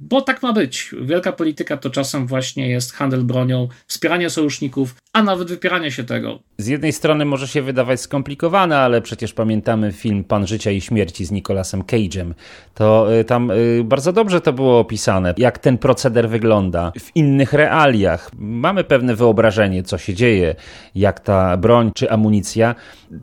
bo 0.00 0.20
tak 0.20 0.42
ma 0.42 0.52
być. 0.52 0.94
Wielka 1.00 1.32
polityka 1.32 1.76
to 1.76 1.90
czasem 1.90 2.26
właśnie 2.26 2.68
jest 2.68 2.92
handel 2.92 3.24
bronią, 3.24 3.68
wspieranie 3.86 4.30
sojuszników, 4.30 4.94
a 5.12 5.22
nawet 5.22 5.48
wypieranie 5.48 5.90
się 5.90 6.04
tego. 6.04 6.38
Z 6.58 6.66
jednej 6.66 6.92
strony 6.92 7.24
może 7.24 7.48
się 7.48 7.62
wydawać 7.62 8.00
skomplikowane, 8.00 8.78
ale 8.78 9.02
przecież 9.02 9.32
pamiętamy 9.32 9.92
film 9.92 10.24
Pan 10.24 10.46
Życia 10.46 10.70
i 10.70 10.80
Śmierci 10.80 11.24
z 11.24 11.30
Nicolasem 11.30 11.82
Cage'em. 11.82 12.32
To 12.74 13.14
y, 13.20 13.24
tam 13.24 13.50
y, 13.50 13.82
bardzo 13.84 14.12
dobrze 14.12 14.40
to 14.40 14.52
było 14.52 14.78
opisane, 14.78 15.34
jak 15.36 15.58
ten 15.58 15.78
proceder 15.78 16.28
wygląda 16.28 16.92
w 17.00 17.16
innych 17.16 17.52
realiach. 17.52 18.30
Mamy 18.38 18.84
pewne 18.84 19.14
wyobrażenie, 19.16 19.82
co 19.82 19.98
się 19.98 20.14
dzieje, 20.14 20.54
jak 20.94 21.20
ta 21.20 21.56
broń 21.56 21.90
czy 21.94 22.10
amunicja 22.10 22.74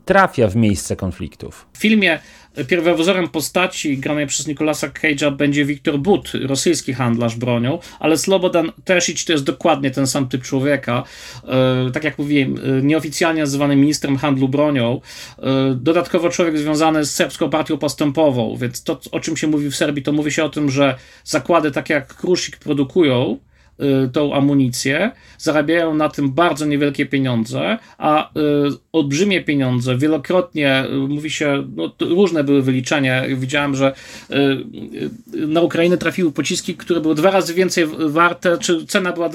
trafia 0.04 0.48
w 0.48 0.56
miejsce 0.56 0.96
konfliktów. 0.96 1.66
W 1.72 1.78
filmie 1.78 2.18
Pierwowzorem 2.68 3.28
postaci 3.28 3.98
granej 3.98 4.26
przez 4.26 4.46
Nicolasa 4.46 4.88
Cage'a 4.88 5.36
będzie 5.36 5.64
Wiktor 5.64 5.98
But, 5.98 6.32
rosyjski 6.42 6.92
handlarz 6.94 7.36
bronią, 7.36 7.78
ale 8.00 8.18
Slobodan 8.18 8.72
Tesic 8.84 9.24
to 9.24 9.32
jest 9.32 9.44
dokładnie 9.44 9.90
ten 9.90 10.06
sam 10.06 10.28
typ 10.28 10.42
człowieka. 10.42 11.04
E, 11.44 11.90
tak 11.92 12.04
jak 12.04 12.18
mówiłem, 12.18 12.56
e, 12.56 12.82
nieoficjalnie 12.82 13.40
nazywany 13.40 13.76
ministrem 13.76 14.16
handlu 14.16 14.48
bronią. 14.48 15.00
E, 15.38 15.42
dodatkowo 15.74 16.28
człowiek 16.28 16.58
związany 16.58 17.04
z 17.04 17.14
serbską 17.14 17.50
partią 17.50 17.78
postępową, 17.78 18.56
więc 18.56 18.82
to, 18.82 19.00
o 19.12 19.20
czym 19.20 19.36
się 19.36 19.46
mówi 19.46 19.70
w 19.70 19.76
Serbii, 19.76 20.02
to 20.02 20.12
mówi 20.12 20.32
się 20.32 20.44
o 20.44 20.48
tym, 20.48 20.70
że 20.70 20.94
zakłady 21.24 21.70
takie 21.70 21.94
jak 21.94 22.14
Krusik 22.14 22.56
produkują 22.56 23.38
tą 24.12 24.34
amunicję, 24.34 25.10
zarabiają 25.38 25.94
na 25.94 26.08
tym 26.08 26.32
bardzo 26.32 26.66
niewielkie 26.66 27.06
pieniądze, 27.06 27.78
a 27.98 28.30
y, 28.30 28.40
olbrzymie 28.92 29.42
pieniądze, 29.44 29.98
wielokrotnie 29.98 30.84
y, 30.84 31.08
mówi 31.08 31.30
się, 31.30 31.68
no, 31.76 31.92
różne 32.00 32.44
były 32.44 32.62
wyliczenia, 32.62 33.22
widziałem, 33.28 33.74
że 33.74 33.92
na 35.32 35.60
Ukrainę 35.60 35.98
trafiły 35.98 36.32
pociski, 36.32 36.74
które 36.74 37.00
były 37.00 37.14
dwa 37.14 37.30
razy 37.30 37.54
więcej 37.54 37.86
warte, 37.98 38.58
czy 38.58 38.86
cena 38.86 39.12
była 39.12 39.30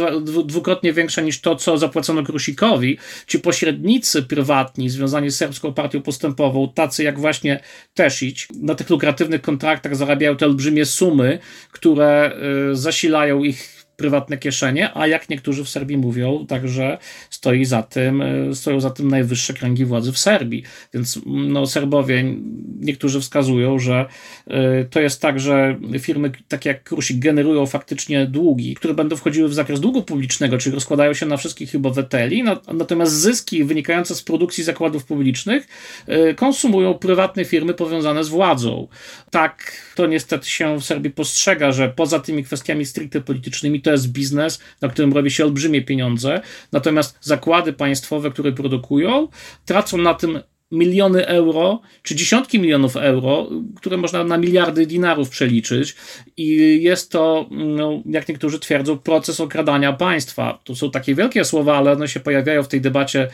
dwukrotnie 0.45 0.93
większa 0.93 1.21
niż 1.21 1.41
to, 1.41 1.56
co 1.56 1.78
zapłacono 1.78 2.23
Krusikowi. 2.23 2.97
Ci 3.28 3.39
pośrednicy 3.39 4.23
prywatni 4.23 4.89
związani 4.89 5.30
z 5.30 5.38
serbską 5.38 5.73
partią 5.73 6.02
postępową, 6.02 6.71
tacy 6.76 7.04
jak 7.04 7.19
właśnie 7.19 7.60
Tesić, 7.93 8.47
na 8.62 8.76
tych 8.76 8.89
lukratywnych 8.89 9.41
kontraktach 9.41 9.95
zarabiają 9.95 10.38
te 10.38 10.45
olbrzymie 10.45 10.86
sumy, 10.86 11.39
które 11.71 12.32
zasilają 12.73 13.43
ich 13.43 13.77
prywatne 13.97 14.38
kieszenie, 14.38 14.89
a 14.93 15.07
jak 15.07 15.29
niektórzy 15.29 15.63
w 15.63 15.69
Serbii 15.69 15.97
mówią, 15.97 16.45
także 16.47 16.97
stoi 17.29 17.65
za 17.65 17.83
tym, 17.83 18.21
e, 18.21 18.55
stoją 18.55 18.79
za 18.79 18.89
tym 18.89 19.07
najwyższe 19.07 19.53
kręgi 19.53 19.86
władzy 19.86 20.12
w 20.12 20.17
Serbii. 20.17 20.63
Więc 20.93 21.19
no, 21.25 21.67
Serbowie, 21.67 22.36
niektórzy 22.79 23.21
wskazują, 23.21 23.79
że 23.79 24.05
e, 24.47 24.86
to 24.86 24.99
jest 24.99 25.21
tak, 25.21 25.39
że 25.39 25.79
firmy 25.99 26.31
takie 26.47 26.69
jak 26.69 26.83
Krusik 26.83 27.19
generują 27.19 27.65
faktycznie 27.65 28.25
długi, 28.25 28.75
które 28.75 28.93
będą 28.93 29.15
wchodziły 29.15 29.49
w 29.49 29.53
zakres 29.53 29.79
długu 29.79 30.03
publicznego, 30.03 30.57
czyli 30.57 30.75
rozkładają 30.75 31.13
się 31.13 31.25
na 31.25 31.38
wszystkich 31.38 31.75
obywateli, 31.75 32.43
natomiast 32.73 33.13
zyski 33.13 33.63
wynikające 33.63 34.15
z 34.15 34.23
produkcji 34.23 34.63
zakładów 34.63 35.05
publicznych 35.05 35.67
e, 36.07 36.33
konsumują 36.33 36.93
prywatne 36.93 37.45
firmy 37.45 37.73
powiązane 37.73 38.23
z 38.23 38.29
władzą. 38.29 38.88
Tak 39.31 39.81
to 39.95 40.07
niestety 40.07 40.49
się 40.49 40.79
w 40.79 40.83
Serbii 40.83 41.12
postrzega, 41.12 41.71
że 41.71 41.89
poza 41.89 42.19
tymi 42.19 42.43
kwestiami 42.43 42.86
stricte 42.86 43.21
politycznymi 43.21 43.81
to 43.88 43.91
jest 43.91 44.12
biznes, 44.12 44.60
na 44.82 44.88
którym 44.88 45.13
robi 45.13 45.32
się 45.32 45.45
olbrzymie 45.45 45.82
pieniądze, 45.82 46.41
natomiast 46.71 47.17
zakłady 47.21 47.73
państwowe, 47.73 48.32
które 48.32 48.52
produkują, 48.52 49.28
tracą 49.65 49.97
na 49.97 50.13
tym 50.13 50.39
miliony 50.71 51.28
euro, 51.28 51.82
czy 52.04 52.15
dziesiątki 52.15 52.60
milionów 52.60 52.95
euro, 52.95 53.50
które 53.76 53.97
można 53.97 54.23
na 54.23 54.38
miliardy 54.38 54.86
dinarów 54.86 55.30
przeliczyć 55.30 55.95
i 56.38 56.80
jest 56.84 57.12
to, 57.12 57.47
no, 57.52 58.02
jak 58.06 58.30
niektórzy 58.30 58.60
twierdzą, 58.60 58.97
proces 58.97 59.39
okradania 59.39 59.93
państwa. 59.93 60.60
To 60.63 60.76
są 60.76 60.91
takie 60.91 61.15
wielkie 61.15 61.45
słowa, 61.45 61.78
ale 61.78 61.91
one 61.91 62.08
się 62.08 62.19
pojawiają 62.19 62.63
w 62.63 62.67
tej 62.67 62.82
debacie 62.82 63.28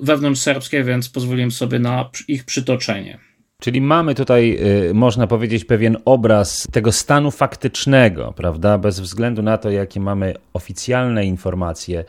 wewnątrz 0.00 0.40
serbskiej, 0.40 0.84
więc 0.84 1.08
pozwoliłem 1.08 1.50
sobie 1.50 1.78
na 1.78 2.10
ich 2.28 2.44
przytoczenie. 2.44 3.27
Czyli 3.62 3.80
mamy 3.80 4.14
tutaj, 4.14 4.58
y, 4.90 4.94
można 4.94 5.26
powiedzieć, 5.26 5.64
pewien 5.64 5.96
obraz 6.04 6.66
tego 6.72 6.92
stanu 6.92 7.30
faktycznego, 7.30 8.32
prawda? 8.36 8.78
Bez 8.78 9.00
względu 9.00 9.42
na 9.42 9.58
to, 9.58 9.70
jakie 9.70 10.00
mamy 10.00 10.34
oficjalne 10.52 11.24
informacje 11.24 12.04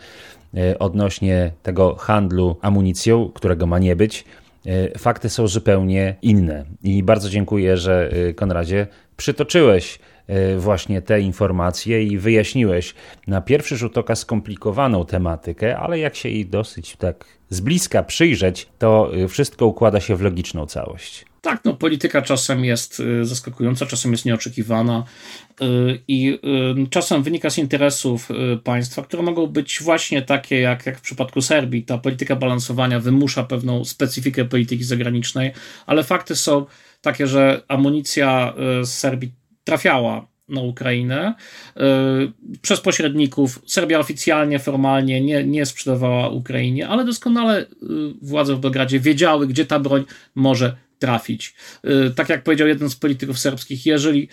y, 0.57 0.79
odnośnie 0.79 1.51
tego 1.63 1.95
handlu 1.95 2.57
amunicją, 2.61 3.31
którego 3.33 3.67
ma 3.67 3.79
nie 3.79 3.95
być. 3.95 4.25
Y, 4.65 4.99
fakty 4.99 5.29
są 5.29 5.47
zupełnie 5.47 6.15
inne. 6.21 6.65
I 6.83 7.03
bardzo 7.03 7.29
dziękuję, 7.29 7.77
że 7.77 8.11
Konradzie 8.35 8.87
przytoczyłeś 9.17 9.99
właśnie 10.57 11.01
te 11.01 11.21
informacje 11.21 12.03
i 12.03 12.17
wyjaśniłeś 12.17 12.93
na 13.27 13.41
pierwszy 13.41 13.77
rzut 13.77 13.97
oka 13.97 14.15
skomplikowaną 14.15 15.05
tematykę, 15.05 15.77
ale 15.77 15.99
jak 15.99 16.15
się 16.15 16.29
jej 16.29 16.45
dosyć 16.45 16.95
tak 16.95 17.25
z 17.49 17.59
bliska 17.59 18.03
przyjrzeć, 18.03 18.67
to 18.79 19.11
wszystko 19.29 19.65
układa 19.65 19.99
się 19.99 20.15
w 20.15 20.21
logiczną 20.21 20.65
całość. 20.65 21.25
Tak, 21.41 21.65
no 21.65 21.73
polityka 21.73 22.21
czasem 22.21 22.65
jest 22.65 22.99
y, 22.99 23.25
zaskakująca, 23.25 23.85
czasem 23.85 24.11
jest 24.11 24.25
nieoczekiwana 24.25 25.03
i 26.07 26.39
czasem 26.89 27.23
wynika 27.23 27.49
z 27.49 27.57
interesów 27.57 28.29
państwa, 28.63 29.01
które 29.01 29.23
mogą 29.23 29.47
być 29.47 29.79
właśnie 29.81 30.21
takie, 30.21 30.59
jak, 30.59 30.85
jak 30.85 30.97
w 30.97 31.01
przypadku 31.01 31.41
Serbii. 31.41 31.83
Ta 31.83 31.97
polityka 31.97 32.35
balansowania 32.35 32.99
wymusza 32.99 33.43
pewną 33.43 33.85
specyfikę 33.85 34.45
polityki 34.45 34.83
zagranicznej, 34.83 35.51
ale 35.85 36.03
fakty 36.03 36.35
są 36.35 36.65
takie, 37.01 37.27
że 37.27 37.61
amunicja 37.67 38.53
z 38.83 38.89
Serbii 38.89 39.38
trafiała 39.69 40.27
na 40.49 40.61
Ukrainę 40.61 41.33
przez 42.61 42.81
pośredników. 42.81 43.61
Serbia 43.65 43.99
oficjalnie, 43.99 44.59
formalnie 44.59 45.21
nie, 45.21 45.43
nie 45.43 45.65
sprzedawała 45.65 46.29
Ukrainie, 46.29 46.87
ale 46.87 47.05
doskonale 47.05 47.65
władze 48.21 48.55
w 48.55 48.59
Belgradzie 48.59 48.99
wiedziały, 48.99 49.47
gdzie 49.47 49.65
ta 49.65 49.79
broń 49.79 50.05
może 50.35 50.75
trafić. 50.99 51.55
Y, 51.85 52.11
tak 52.15 52.29
jak 52.29 52.43
powiedział 52.43 52.67
jeden 52.67 52.89
z 52.89 52.95
polityków 52.95 53.39
serbskich, 53.39 53.85
jeżeli 53.85 54.27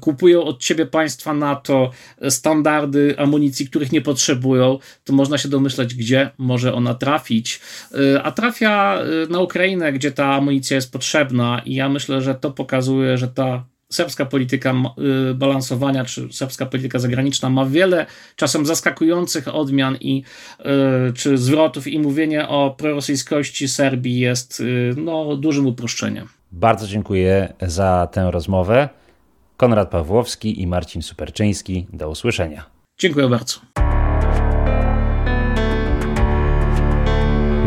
kupują 0.00 0.44
od 0.44 0.60
ciebie 0.60 0.86
państwa 0.86 1.34
NATO 1.34 1.90
standardy 2.28 3.14
amunicji, 3.18 3.66
których 3.68 3.92
nie 3.92 4.00
potrzebują, 4.00 4.78
to 5.04 5.12
można 5.12 5.38
się 5.38 5.48
domyśleć, 5.48 5.94
gdzie 5.94 6.30
może 6.38 6.74
ona 6.74 6.94
trafić. 6.94 7.60
A 8.22 8.32
trafia 8.32 8.98
na 9.30 9.40
Ukrainę, 9.40 9.92
gdzie 9.92 10.12
ta 10.12 10.34
amunicja 10.34 10.74
jest 10.74 10.92
potrzebna, 10.92 11.62
i 11.64 11.74
ja 11.74 11.88
myślę, 11.88 12.22
że 12.22 12.34
to 12.34 12.50
pokazuje, 12.50 13.18
że 13.18 13.28
ta 13.28 13.71
serbska 13.94 14.26
polityka 14.26 14.74
y, 15.30 15.34
balansowania, 15.34 16.04
czy 16.04 16.28
serbska 16.32 16.66
polityka 16.66 16.98
zagraniczna 16.98 17.50
ma 17.50 17.66
wiele 17.66 18.06
czasem 18.36 18.66
zaskakujących 18.66 19.54
odmian 19.54 19.96
i 20.00 20.22
y, 20.60 21.12
czy 21.12 21.38
zwrotów 21.38 21.86
i 21.86 21.98
mówienie 21.98 22.48
o 22.48 22.74
prorosyjskości 22.78 23.68
Serbii 23.68 24.20
jest 24.20 24.60
y, 24.60 24.94
no, 24.96 25.36
dużym 25.36 25.66
uproszczeniem. 25.66 26.28
Bardzo 26.52 26.86
dziękuję 26.86 27.52
za 27.62 28.08
tę 28.12 28.30
rozmowę. 28.30 28.88
Konrad 29.56 29.90
Pawłowski 29.90 30.60
i 30.60 30.66
Marcin 30.66 31.02
Superczyński. 31.02 31.86
Do 31.92 32.10
usłyszenia. 32.10 32.64
Dziękuję 32.98 33.28
bardzo. 33.28 33.60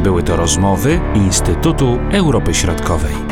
Były 0.04 0.24
to 0.24 0.36
rozmowy 0.36 1.00
Instytutu 1.16 2.00
Europy 2.12 2.54
Środkowej. 2.54 3.25